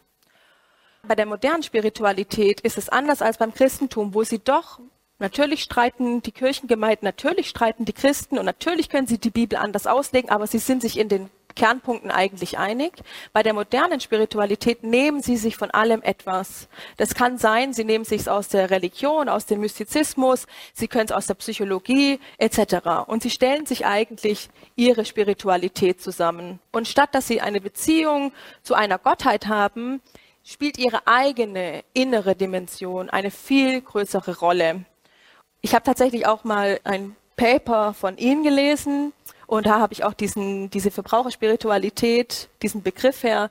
[1.07, 4.81] Bei der modernen Spiritualität ist es anders als beim Christentum, wo sie doch
[5.21, 9.89] Natürlich streiten die Kirchengemeinden, natürlich streiten die Christen und natürlich können sie die Bibel anders
[9.89, 12.93] auslegen, aber sie sind sich in den Kernpunkten eigentlich einig.
[13.33, 16.69] Bei der modernen Spiritualität nehmen sie sich von allem etwas.
[16.97, 21.13] Das kann sein, sie nehmen sich aus der Religion, aus dem Mystizismus, sie können es
[21.13, 23.09] aus der Psychologie etc.
[23.09, 26.61] Und sie stellen sich eigentlich ihre Spiritualität zusammen.
[26.71, 30.01] Und statt dass sie eine Beziehung zu einer Gottheit haben,
[30.45, 34.85] spielt ihre eigene innere Dimension eine viel größere Rolle.
[35.61, 39.13] Ich habe tatsächlich auch mal ein Paper von Ihnen gelesen,
[39.49, 43.51] und da habe ich auch diesen, diese Verbraucherspiritualität, diesen Begriff her.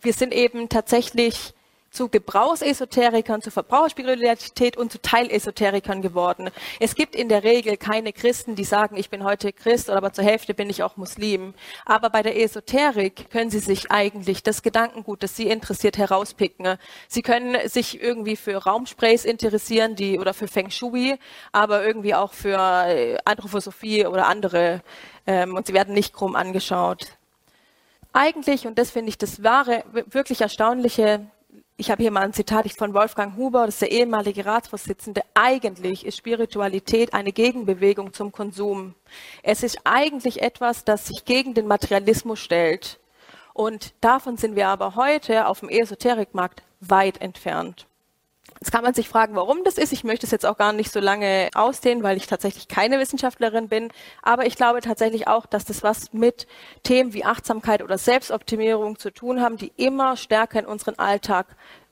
[0.00, 1.52] Wir sind eben tatsächlich
[1.94, 6.50] zu Gebrauchsesoterikern, zu Verbraucherspiritualität und zu Teilesoterikern geworden.
[6.80, 10.24] Es gibt in der Regel keine Christen, die sagen, ich bin heute Christ, aber zur
[10.24, 11.54] Hälfte bin ich auch Muslim.
[11.86, 16.76] Aber bei der Esoterik können sie sich eigentlich das Gedankengut, das sie interessiert, herauspicken.
[17.08, 21.16] Sie können sich irgendwie für Raumsprays interessieren, die oder für Feng Shui,
[21.52, 24.82] aber irgendwie auch für äh, Anthroposophie oder andere.
[25.26, 27.06] Ähm, und sie werden nicht krumm angeschaut
[28.14, 31.26] eigentlich, und das finde ich das wahre, wirklich erstaunliche,
[31.76, 35.22] ich habe hier mal ein Zitat von Wolfgang Huber, das ist der ehemalige Ratsvorsitzende.
[35.34, 38.94] Eigentlich ist Spiritualität eine Gegenbewegung zum Konsum.
[39.42, 43.00] Es ist eigentlich etwas, das sich gegen den Materialismus stellt.
[43.54, 47.86] Und davon sind wir aber heute auf dem Esoterikmarkt weit entfernt.
[48.60, 49.92] Jetzt kann man sich fragen, warum das ist.
[49.92, 53.68] Ich möchte es jetzt auch gar nicht so lange ausdehnen, weil ich tatsächlich keine Wissenschaftlerin
[53.68, 53.90] bin.
[54.22, 56.46] Aber ich glaube tatsächlich auch, dass das was mit
[56.82, 61.46] Themen wie Achtsamkeit oder Selbstoptimierung zu tun haben, die immer stärker in unseren Alltag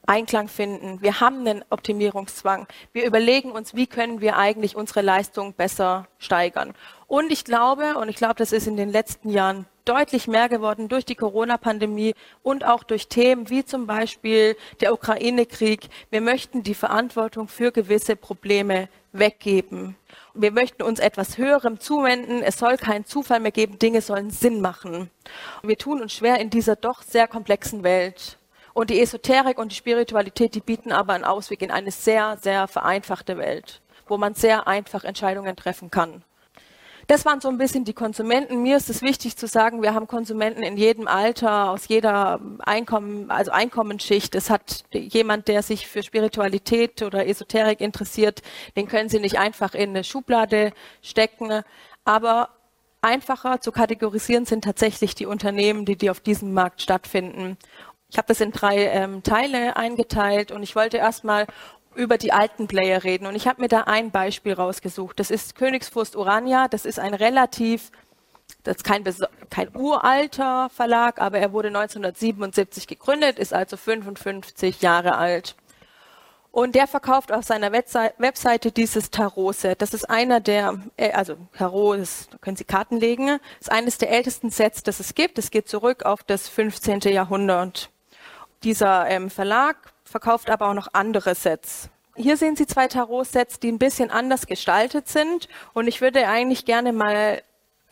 [0.06, 1.00] Einklang finden.
[1.00, 2.66] Wir haben einen Optimierungszwang.
[2.92, 6.74] Wir überlegen uns, wie können wir eigentlich unsere Leistung besser steigern.
[7.12, 10.88] Und ich glaube, und ich glaube, das ist in den letzten Jahren deutlich mehr geworden
[10.88, 15.90] durch die Corona-Pandemie und auch durch Themen wie zum Beispiel der Ukraine-Krieg.
[16.08, 19.94] Wir möchten die Verantwortung für gewisse Probleme weggeben.
[20.32, 22.42] Wir möchten uns etwas Höherem zuwenden.
[22.42, 23.78] Es soll keinen Zufall mehr geben.
[23.78, 25.10] Dinge sollen Sinn machen.
[25.62, 28.38] Wir tun uns schwer in dieser doch sehr komplexen Welt.
[28.72, 32.68] Und die Esoterik und die Spiritualität, die bieten aber einen Ausweg in eine sehr, sehr
[32.68, 36.24] vereinfachte Welt, wo man sehr einfach Entscheidungen treffen kann.
[37.06, 38.62] Das waren so ein bisschen die Konsumenten.
[38.62, 43.30] Mir ist es wichtig zu sagen, wir haben Konsumenten in jedem Alter, aus jeder Einkommen,
[43.30, 44.34] also Einkommensschicht.
[44.34, 48.42] Es hat jemand, der sich für Spiritualität oder Esoterik interessiert,
[48.76, 50.72] den können Sie nicht einfach in eine Schublade
[51.02, 51.62] stecken.
[52.04, 52.50] Aber
[53.00, 57.58] einfacher zu kategorisieren sind tatsächlich die Unternehmen, die, die auf diesem Markt stattfinden.
[58.08, 61.46] Ich habe das in drei ähm, Teile eingeteilt und ich wollte erstmal
[61.94, 63.26] über die alten Player reden.
[63.26, 65.18] Und ich habe mir da ein Beispiel rausgesucht.
[65.18, 66.68] Das ist Königsfurst Urania.
[66.68, 67.90] Das ist ein relativ,
[68.62, 69.04] das ist kein,
[69.50, 75.56] kein uralter Verlag, aber er wurde 1977 gegründet, ist also 55 Jahre alt.
[76.52, 79.80] Und der verkauft auf seiner Webseite dieses Tarot-Set.
[79.80, 83.96] Das ist einer der, äh, also Tarot, ist, da können Sie Karten legen, ist eines
[83.96, 85.38] der ältesten Sets, das es gibt.
[85.38, 87.00] Es geht zurück auf das 15.
[87.04, 87.88] Jahrhundert.
[88.64, 91.88] Dieser ähm, Verlag verkauft aber auch noch andere Sets.
[92.14, 95.48] Hier sehen Sie zwei Tarot-Sets, die ein bisschen anders gestaltet sind.
[95.72, 97.42] Und ich würde eigentlich gerne mal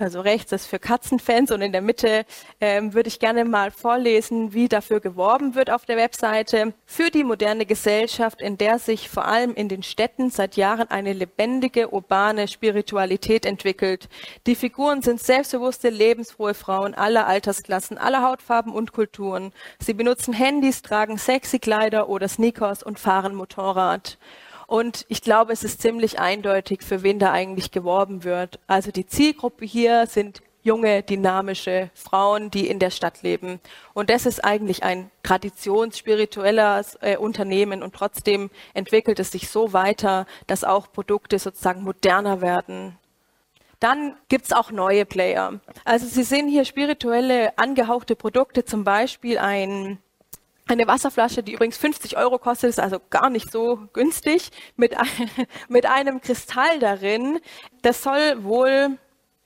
[0.01, 2.25] also rechts ist für Katzenfans und in der Mitte
[2.61, 6.73] ähm, würde ich gerne mal vorlesen, wie dafür geworben wird auf der Webseite.
[6.87, 11.13] Für die moderne Gesellschaft, in der sich vor allem in den Städten seit Jahren eine
[11.13, 14.09] lebendige, urbane Spiritualität entwickelt.
[14.47, 19.53] Die Figuren sind selbstbewusste, lebensfrohe Frauen aller Altersklassen, aller Hautfarben und Kulturen.
[19.79, 24.19] Sie benutzen Handys, tragen sexy Kleider oder Sneakers und fahren Motorrad.
[24.71, 28.61] Und ich glaube, es ist ziemlich eindeutig, für wen da eigentlich geworben wird.
[28.69, 33.59] Also die Zielgruppe hier sind junge, dynamische Frauen, die in der Stadt leben.
[33.95, 40.25] Und das ist eigentlich ein traditionsspirituelles äh, Unternehmen und trotzdem entwickelt es sich so weiter,
[40.47, 42.97] dass auch Produkte sozusagen moderner werden.
[43.81, 45.59] Dann gibt's auch neue Player.
[45.85, 49.99] Also Sie sehen hier spirituelle angehauchte Produkte, zum Beispiel ein
[50.71, 54.97] eine Wasserflasche, die übrigens 50 Euro kostet, ist also gar nicht so günstig, mit,
[55.69, 57.41] mit einem Kristall darin.
[57.83, 58.99] Das soll wohl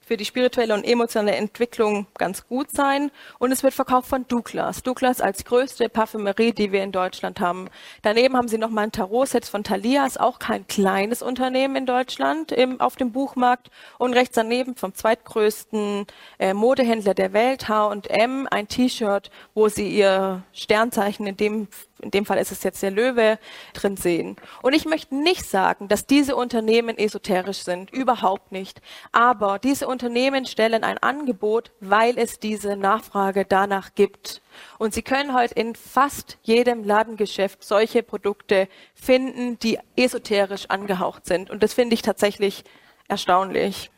[0.07, 3.11] für die spirituelle und emotionale Entwicklung ganz gut sein.
[3.38, 4.82] Und es wird verkauft von Douglas.
[4.82, 7.68] Douglas als größte Parfümerie, die wir in Deutschland haben.
[8.02, 11.86] Daneben haben sie noch mal ein Tarot-Set von Thalia, ist auch kein kleines Unternehmen in
[11.86, 13.70] Deutschland im, auf dem Buchmarkt.
[13.98, 16.07] Und rechts daneben vom zweitgrößten
[16.38, 21.68] äh, Modehändler der Welt, H&M, ein T-Shirt, wo sie ihr Sternzeichen in dem
[22.05, 23.38] in dem Fall ist es jetzt der Löwe,
[23.72, 24.36] drin sehen.
[24.62, 28.80] Und ich möchte nicht sagen, dass diese Unternehmen esoterisch sind, überhaupt nicht.
[29.11, 34.42] Aber diese Unternehmen stellen ein Angebot, weil es diese Nachfrage danach gibt.
[34.78, 41.50] Und Sie können heute in fast jedem Ladengeschäft solche Produkte finden, die esoterisch angehaucht sind.
[41.50, 42.64] Und das finde ich tatsächlich
[43.09, 43.90] erstaunlich.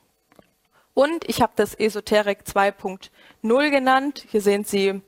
[0.95, 4.25] Und ich habe das Esoterik 2.0 genannt.
[4.31, 5.03] Hier sehen Sie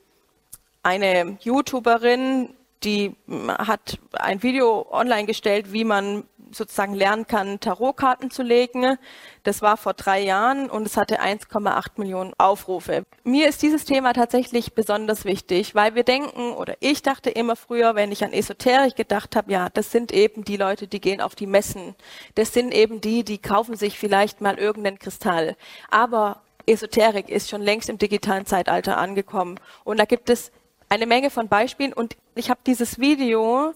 [0.83, 2.53] eine YouTuberin,
[2.83, 3.15] die
[3.47, 8.97] hat ein Video online gestellt, wie man sozusagen lernen kann, Tarotkarten zu legen.
[9.43, 13.03] Das war vor drei Jahren und es hatte 1,8 Millionen Aufrufe.
[13.23, 17.95] Mir ist dieses Thema tatsächlich besonders wichtig, weil wir denken, oder ich dachte immer früher,
[17.95, 21.35] wenn ich an Esoterik gedacht habe, ja, das sind eben die Leute, die gehen auf
[21.35, 21.95] die Messen.
[22.35, 25.55] Das sind eben die, die kaufen sich vielleicht mal irgendeinen Kristall.
[25.89, 29.59] Aber Esoterik ist schon längst im digitalen Zeitalter angekommen.
[29.83, 30.51] Und da gibt es
[30.89, 33.73] eine Menge von Beispielen und ich habe dieses Video,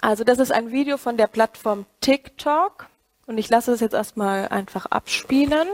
[0.00, 2.88] also das ist ein Video von der Plattform TikTok
[3.26, 5.68] und ich lasse es jetzt erstmal einfach abspielen.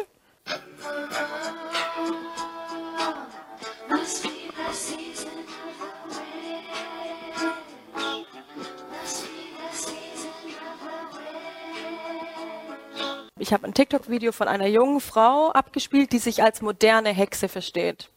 [13.41, 18.11] Ich habe ein TikTok-Video von einer jungen Frau abgespielt, die sich als moderne Hexe versteht.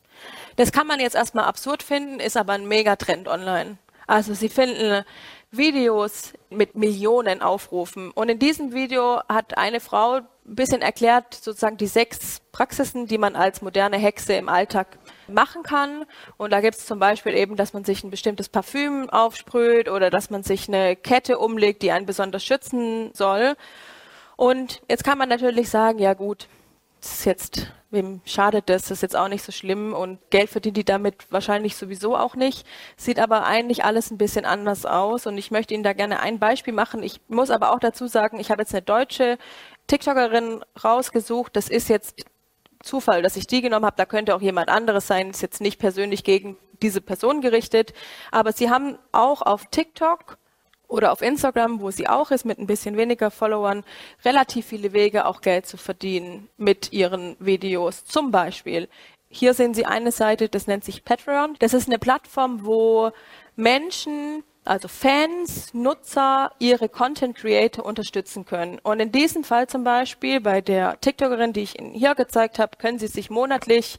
[0.56, 3.78] Das kann man jetzt erstmal absurd finden, ist aber ein Megatrend online.
[4.08, 5.06] Also Sie finden
[5.52, 8.12] Videos mit Millionen Aufrufen.
[8.12, 13.18] Und in diesem Video hat eine Frau ein bisschen erklärt, sozusagen die sechs Praxisen, die
[13.18, 14.98] man als moderne Hexe im Alltag
[15.28, 16.06] machen kann.
[16.38, 20.10] Und da gibt es zum Beispiel eben, dass man sich ein bestimmtes Parfüm aufsprüht oder
[20.10, 23.56] dass man sich eine Kette umlegt, die einen besonders schützen soll.
[24.38, 26.48] Und jetzt kann man natürlich sagen, ja gut,
[27.02, 28.84] das ist jetzt wem schadet das?
[28.84, 32.36] Das ist jetzt auch nicht so schlimm und Geld verdient die damit wahrscheinlich sowieso auch
[32.36, 32.66] nicht.
[32.96, 36.40] Sieht aber eigentlich alles ein bisschen anders aus und ich möchte Ihnen da gerne ein
[36.40, 37.04] Beispiel machen.
[37.04, 39.38] Ich muss aber auch dazu sagen, ich habe jetzt eine deutsche
[39.88, 41.56] TikTokerin rausgesucht.
[41.56, 42.26] Das ist jetzt
[42.82, 43.98] Zufall, dass ich die genommen habe.
[43.98, 45.30] Da könnte auch jemand anderes sein.
[45.30, 47.94] Ist jetzt nicht persönlich gegen diese Person gerichtet.
[48.32, 50.38] Aber sie haben auch auf TikTok
[50.92, 53.84] oder auf Instagram, wo sie auch ist, mit ein bisschen weniger Followern,
[54.26, 58.04] relativ viele Wege, auch Geld zu verdienen mit ihren Videos.
[58.06, 58.90] Zum Beispiel,
[59.30, 61.56] hier sehen Sie eine Seite, das nennt sich Patreon.
[61.60, 63.12] Das ist eine Plattform, wo
[63.56, 68.78] Menschen, also Fans, Nutzer, ihre Content Creator unterstützen können.
[68.84, 72.78] Und in diesem Fall zum Beispiel bei der TikTokerin, die ich Ihnen hier gezeigt habe,
[72.78, 73.98] können Sie sich monatlich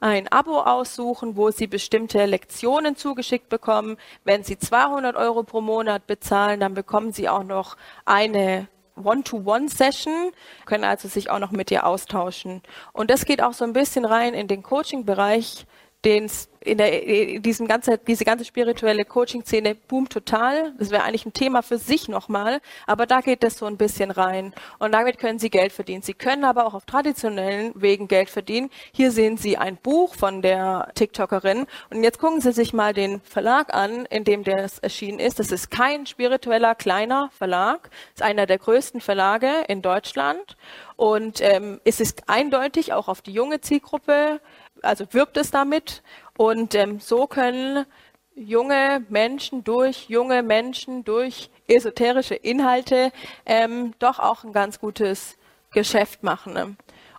[0.00, 3.96] ein Abo aussuchen, wo Sie bestimmte Lektionen zugeschickt bekommen.
[4.24, 8.68] Wenn Sie 200 Euro pro Monat bezahlen, dann bekommen Sie auch noch eine
[9.02, 10.32] One-to-One-Session,
[10.64, 12.62] können also sich auch noch mit dir austauschen.
[12.92, 15.66] Und das geht auch so ein bisschen rein in den Coaching-Bereich,
[16.06, 20.72] den es in, der, in diesem ganze, diese ganze spirituelle Coaching-Szene boomt total.
[20.78, 24.10] Das wäre eigentlich ein Thema für sich nochmal, aber da geht es so ein bisschen
[24.10, 24.52] rein.
[24.78, 26.02] Und damit können Sie Geld verdienen.
[26.02, 28.70] Sie können aber auch auf traditionellen Wegen Geld verdienen.
[28.92, 31.66] Hier sehen Sie ein Buch von der TikTokerin.
[31.90, 35.38] Und jetzt gucken Sie sich mal den Verlag an, in dem das erschienen ist.
[35.38, 37.90] Das ist kein spiritueller kleiner Verlag.
[37.90, 40.56] Das ist einer der größten Verlage in Deutschland.
[40.96, 44.40] Und ähm, es ist eindeutig auch auf die junge Zielgruppe
[44.86, 46.02] also wirbt es damit.
[46.36, 47.86] Und ähm, so können
[48.34, 53.12] junge Menschen durch junge Menschen durch esoterische Inhalte
[53.46, 55.36] ähm, doch auch ein ganz gutes
[55.72, 56.52] Geschäft machen.
[56.52, 56.76] Ne?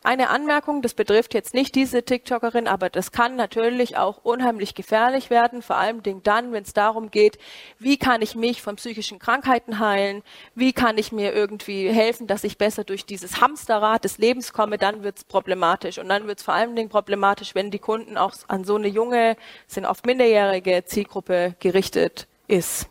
[0.07, 5.29] Eine Anmerkung, das betrifft jetzt nicht diese TikTokerin, aber das kann natürlich auch unheimlich gefährlich
[5.29, 7.37] werden, vor allem dann, wenn es darum geht,
[7.77, 10.23] wie kann ich mich von psychischen Krankheiten heilen,
[10.55, 14.77] wie kann ich mir irgendwie helfen, dass ich besser durch dieses Hamsterrad des Lebens komme,
[14.77, 15.97] dann wird es problematisch.
[15.97, 19.35] Und dann wird es vor allem problematisch, wenn die Kunden auch an so eine junge,
[19.67, 22.87] sind oft minderjährige Zielgruppe gerichtet ist.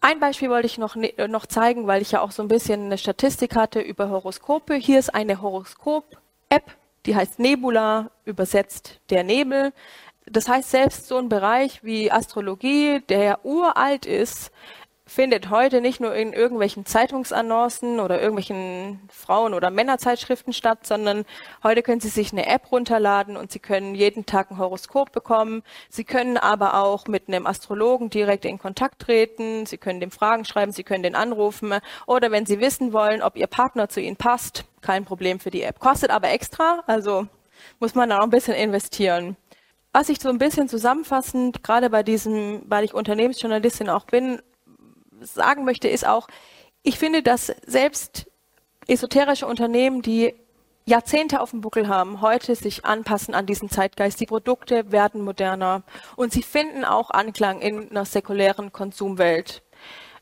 [0.00, 0.96] Ein Beispiel wollte ich noch,
[1.28, 4.76] noch zeigen, weil ich ja auch so ein bisschen eine Statistik hatte über Horoskope.
[4.76, 6.16] Hier ist eine Horoskop
[6.48, 6.76] App,
[7.06, 9.72] die heißt Nebula, übersetzt der Nebel.
[10.26, 14.50] Das heißt, selbst so ein Bereich wie Astrologie, der uralt ist,
[15.06, 21.24] findet heute nicht nur in irgendwelchen Zeitungsannoncen oder irgendwelchen Frauen- oder Männerzeitschriften statt, sondern
[21.62, 25.62] heute können Sie sich eine App runterladen und Sie können jeden Tag ein Horoskop bekommen.
[25.88, 29.64] Sie können aber auch mit einem Astrologen direkt in Kontakt treten.
[29.64, 31.72] Sie können dem Fragen schreiben, Sie können den anrufen
[32.06, 35.62] oder wenn Sie wissen wollen, ob Ihr Partner zu Ihnen passt, kein Problem für die
[35.62, 35.78] App.
[35.78, 37.28] Kostet aber extra, also
[37.78, 39.36] muss man da noch ein bisschen investieren.
[39.92, 44.42] Was ich so ein bisschen zusammenfassend, gerade bei diesem, weil ich Unternehmensjournalistin auch bin,
[45.20, 46.28] sagen möchte, ist auch,
[46.82, 48.26] ich finde, dass selbst
[48.86, 50.34] esoterische Unternehmen, die
[50.84, 54.20] Jahrzehnte auf dem Buckel haben, heute sich anpassen an diesen Zeitgeist.
[54.20, 55.82] Die Produkte werden moderner
[56.14, 59.62] und sie finden auch Anklang in einer säkulären Konsumwelt.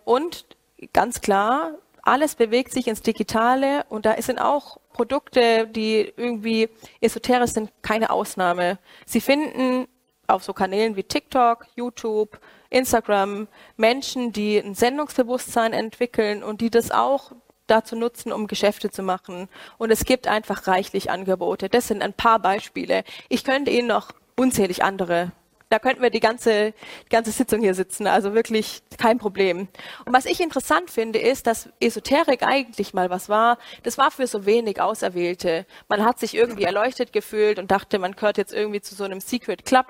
[0.04, 0.46] Und
[0.94, 1.72] ganz klar,
[2.02, 6.70] alles bewegt sich ins Digitale und da sind auch Produkte, die irgendwie
[7.00, 8.78] esoterisch sind, keine Ausnahme.
[9.04, 9.86] Sie finden
[10.26, 12.40] auf so Kanälen wie TikTok, YouTube,
[12.74, 13.46] Instagram
[13.76, 17.32] Menschen, die ein Sendungsbewusstsein entwickeln und die das auch
[17.66, 19.48] dazu nutzen, um Geschäfte zu machen.
[19.78, 21.68] Und es gibt einfach reichlich Angebote.
[21.68, 23.04] Das sind ein paar Beispiele.
[23.28, 25.32] Ich könnte Ihnen noch unzählig andere.
[25.70, 26.74] Da könnten wir die ganze,
[27.06, 28.06] die ganze Sitzung hier sitzen.
[28.06, 29.68] Also wirklich kein Problem.
[30.04, 33.58] Und was ich interessant finde, ist, dass Esoterik eigentlich mal was war.
[33.82, 35.64] Das war für so wenig Auserwählte.
[35.88, 39.20] Man hat sich irgendwie erleuchtet gefühlt und dachte, man gehört jetzt irgendwie zu so einem
[39.20, 39.86] Secret Club.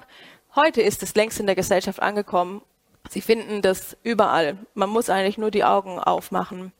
[0.55, 2.63] Heute ist es längst in der Gesellschaft angekommen
[3.09, 4.59] Sie finden das überall.
[4.75, 6.73] Man muss eigentlich nur die Augen aufmachen.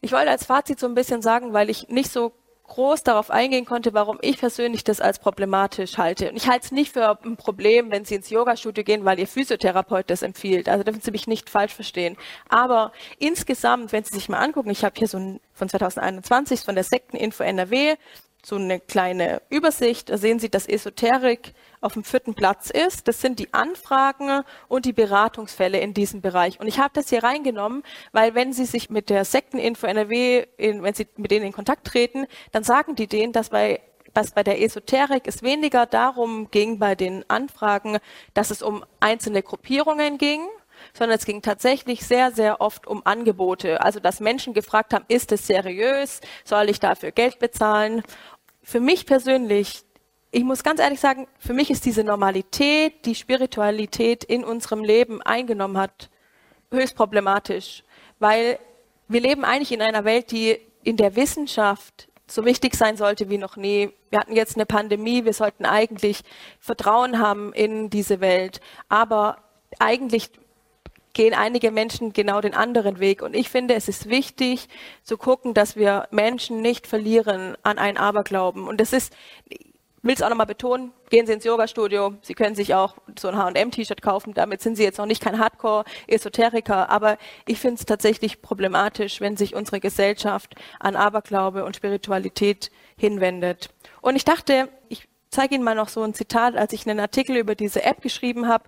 [0.00, 2.32] Ich wollte als Fazit so ein bisschen sagen, weil ich nicht so
[2.70, 6.30] groß darauf eingehen konnte, warum ich persönlich das als problematisch halte.
[6.30, 9.26] Und ich halte es nicht für ein Problem, wenn Sie ins Yogastudio gehen, weil Ihr
[9.26, 10.68] Physiotherapeut das empfiehlt.
[10.68, 12.16] Also dürfen Sie mich nicht falsch verstehen.
[12.48, 16.76] Aber insgesamt, wenn Sie sich mal angucken, ich habe hier so ein von 2021 von
[16.76, 17.96] der Sekteninfo NRW
[18.44, 20.10] so eine kleine Übersicht.
[20.10, 23.08] Da sehen Sie, dass Esoterik auf dem vierten Platz ist.
[23.08, 26.60] Das sind die Anfragen und die Beratungsfälle in diesem Bereich.
[26.60, 27.82] Und ich habe das hier reingenommen,
[28.12, 31.86] weil wenn Sie sich mit der Sekteninfo NRW, in, wenn Sie mit denen in Kontakt
[31.86, 33.80] treten, dann sagen die denen, dass bei
[34.12, 37.98] dass bei der Esoterik es weniger darum ging bei den Anfragen,
[38.34, 40.40] dass es um einzelne Gruppierungen ging,
[40.92, 43.82] sondern es ging tatsächlich sehr, sehr oft um Angebote.
[43.82, 46.20] Also, dass Menschen gefragt haben, ist es seriös?
[46.44, 48.02] Soll ich dafür Geld bezahlen?
[48.62, 49.84] Für mich persönlich
[50.32, 55.20] ich muss ganz ehrlich sagen, für mich ist diese Normalität, die Spiritualität in unserem Leben
[55.22, 56.08] eingenommen hat,
[56.70, 57.82] höchst problematisch,
[58.20, 58.58] weil
[59.08, 63.38] wir leben eigentlich in einer Welt, die in der Wissenschaft so wichtig sein sollte wie
[63.38, 63.90] noch nie.
[64.10, 66.22] Wir hatten jetzt eine Pandemie, wir sollten eigentlich
[66.60, 69.38] Vertrauen haben in diese Welt, aber
[69.80, 70.30] eigentlich
[71.12, 73.22] gehen einige Menschen genau den anderen Weg.
[73.22, 74.68] Und ich finde, es ist wichtig
[75.02, 78.68] zu gucken, dass wir Menschen nicht verlieren an einen Aberglauben.
[78.68, 79.12] Und das ist,
[80.02, 82.14] will es auch nochmal betonen, gehen Sie ins Yoga-Studio.
[82.22, 84.34] Sie können sich auch so ein H&M-T-Shirt kaufen.
[84.34, 86.88] Damit sind Sie jetzt noch nicht kein Hardcore-Esoteriker.
[86.90, 93.70] Aber ich finde es tatsächlich problematisch, wenn sich unsere Gesellschaft an Aberglaube und Spiritualität hinwendet.
[94.00, 97.36] Und ich dachte, ich zeige Ihnen mal noch so ein Zitat, als ich einen Artikel
[97.36, 98.64] über diese App geschrieben habe.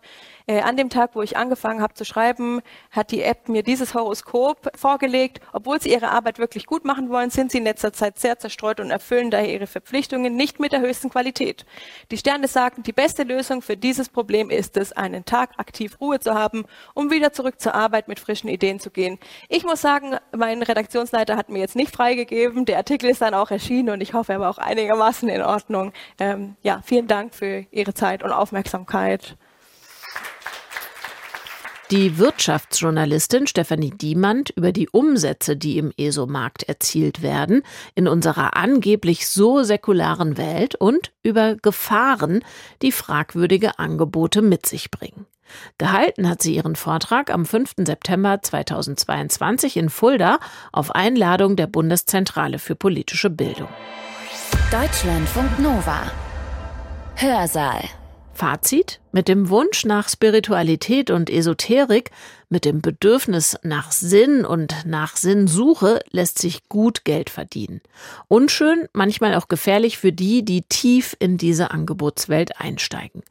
[0.46, 3.94] Äh, an dem Tag, wo ich angefangen habe zu schreiben, hat die App mir dieses
[3.94, 5.40] Horoskop vorgelegt.
[5.52, 8.80] Obwohl sie ihre Arbeit wirklich gut machen wollen, sind sie in letzter Zeit sehr zerstreut
[8.80, 11.64] und erfüllen daher ihre Verpflichtungen nicht mit der höchsten Qualität.
[12.10, 16.20] Die Sterne sagen, die beste Lösung für dieses Problem ist es, einen Tag aktiv Ruhe
[16.20, 16.64] zu haben,
[16.94, 19.18] um wieder zurück zur Arbeit mit frischen Ideen zu gehen.
[19.48, 22.64] Ich muss sagen, mein Redaktionsleiter hat mir jetzt nicht freigegeben.
[22.64, 25.92] Der Artikel ist dann auch erschienen und ich hoffe, er war auch einigermaßen in Ordnung.
[26.18, 29.36] Ähm, ja, vielen Dank für Ihre Zeit und Aufmerksamkeit.
[31.92, 37.62] Die Wirtschaftsjournalistin Stefanie Diemand über die Umsätze, die im ESO-Markt erzielt werden,
[37.94, 42.42] in unserer angeblich so säkularen Welt und über Gefahren,
[42.80, 45.26] die fragwürdige Angebote mit sich bringen.
[45.76, 47.74] Gehalten hat sie ihren Vortrag am 5.
[47.84, 50.38] September 2022 in Fulda
[50.72, 53.68] auf Einladung der Bundeszentrale für politische Bildung.
[54.70, 56.10] Deutschlandfunk Nova.
[57.16, 57.82] Hörsaal.
[58.32, 59.00] Fazit?
[59.12, 62.10] Mit dem Wunsch nach Spiritualität und Esoterik
[62.52, 67.80] mit dem Bedürfnis nach Sinn und nach Sinnsuche lässt sich gut Geld verdienen.
[68.28, 73.22] Unschön, manchmal auch gefährlich für die, die tief in diese Angebotswelt einsteigen.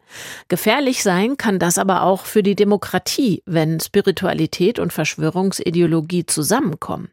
[0.49, 7.09] Gefährlich sein kann das aber auch für die Demokratie, wenn Spiritualität und Verschwörungsideologie zusammenkommen.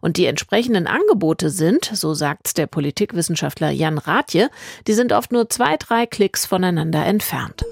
[0.00, 4.48] Und die entsprechenden Angebote sind, so sagt's der Politikwissenschaftler Jan Rathje,
[4.86, 7.64] die sind oft nur zwei, drei Klicks voneinander entfernt.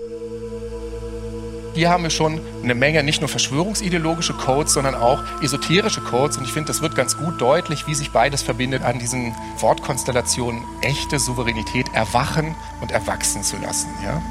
[1.76, 6.38] Hier haben wir schon eine Menge nicht nur verschwörungsideologische Codes, sondern auch esoterische Codes.
[6.38, 10.62] Und ich finde, das wird ganz gut deutlich, wie sich beides verbindet an diesen Wortkonstellationen
[10.80, 13.90] echte Souveränität erwachen und erwachsen zu lassen.
[14.02, 14.22] Ja?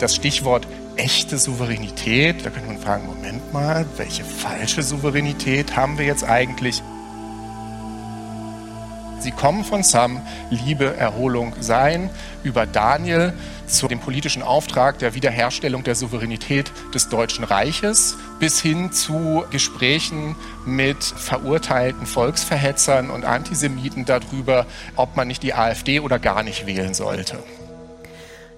[0.00, 6.04] Das Stichwort echte Souveränität, da könnte man fragen, Moment mal, welche falsche Souveränität haben wir
[6.04, 6.82] jetzt eigentlich?
[9.24, 10.20] Sie kommen von Sam,
[10.50, 12.10] Liebe, Erholung, Sein,
[12.42, 13.32] über Daniel
[13.66, 20.36] zu dem politischen Auftrag der Wiederherstellung der Souveränität des Deutschen Reiches bis hin zu Gesprächen
[20.66, 26.92] mit verurteilten Volksverhetzern und Antisemiten darüber, ob man nicht die AfD oder gar nicht wählen
[26.92, 27.38] sollte.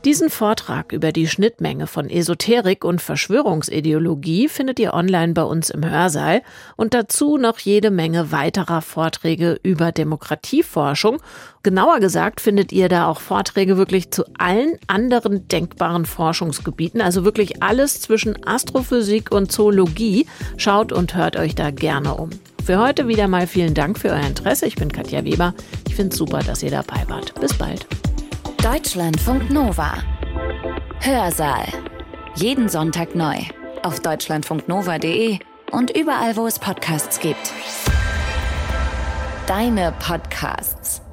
[0.06, 5.84] Diesen Vortrag über die Schnittmenge von Esoterik und Verschwörungsideologie findet ihr online bei uns im
[5.84, 6.42] Hörsaal
[6.76, 11.20] und dazu noch jede Menge weiterer Vorträge über Demokratieforschung.
[11.64, 17.64] Genauer gesagt findet ihr da auch Vorträge wirklich zu allen anderen denkbaren Forschungsgebieten, also wirklich
[17.64, 20.28] alles zwischen Astrophysik und Zoologie.
[20.56, 22.30] Schaut und hört euch da gerne um.
[22.64, 24.66] Für heute wieder mal vielen Dank für euer Interesse.
[24.66, 25.52] Ich bin Katja Weber.
[25.88, 27.34] Ich finde es super, dass ihr dabei wart.
[27.40, 27.88] Bis bald.
[28.72, 29.92] Deutschlandfunk Nova.
[30.98, 31.66] Hörsaal.
[32.34, 33.36] Jeden Sonntag neu.
[33.84, 35.38] Auf deutschlandfunknova.de
[35.70, 37.52] und überall, wo es Podcasts gibt.
[39.46, 41.05] Deine Podcasts.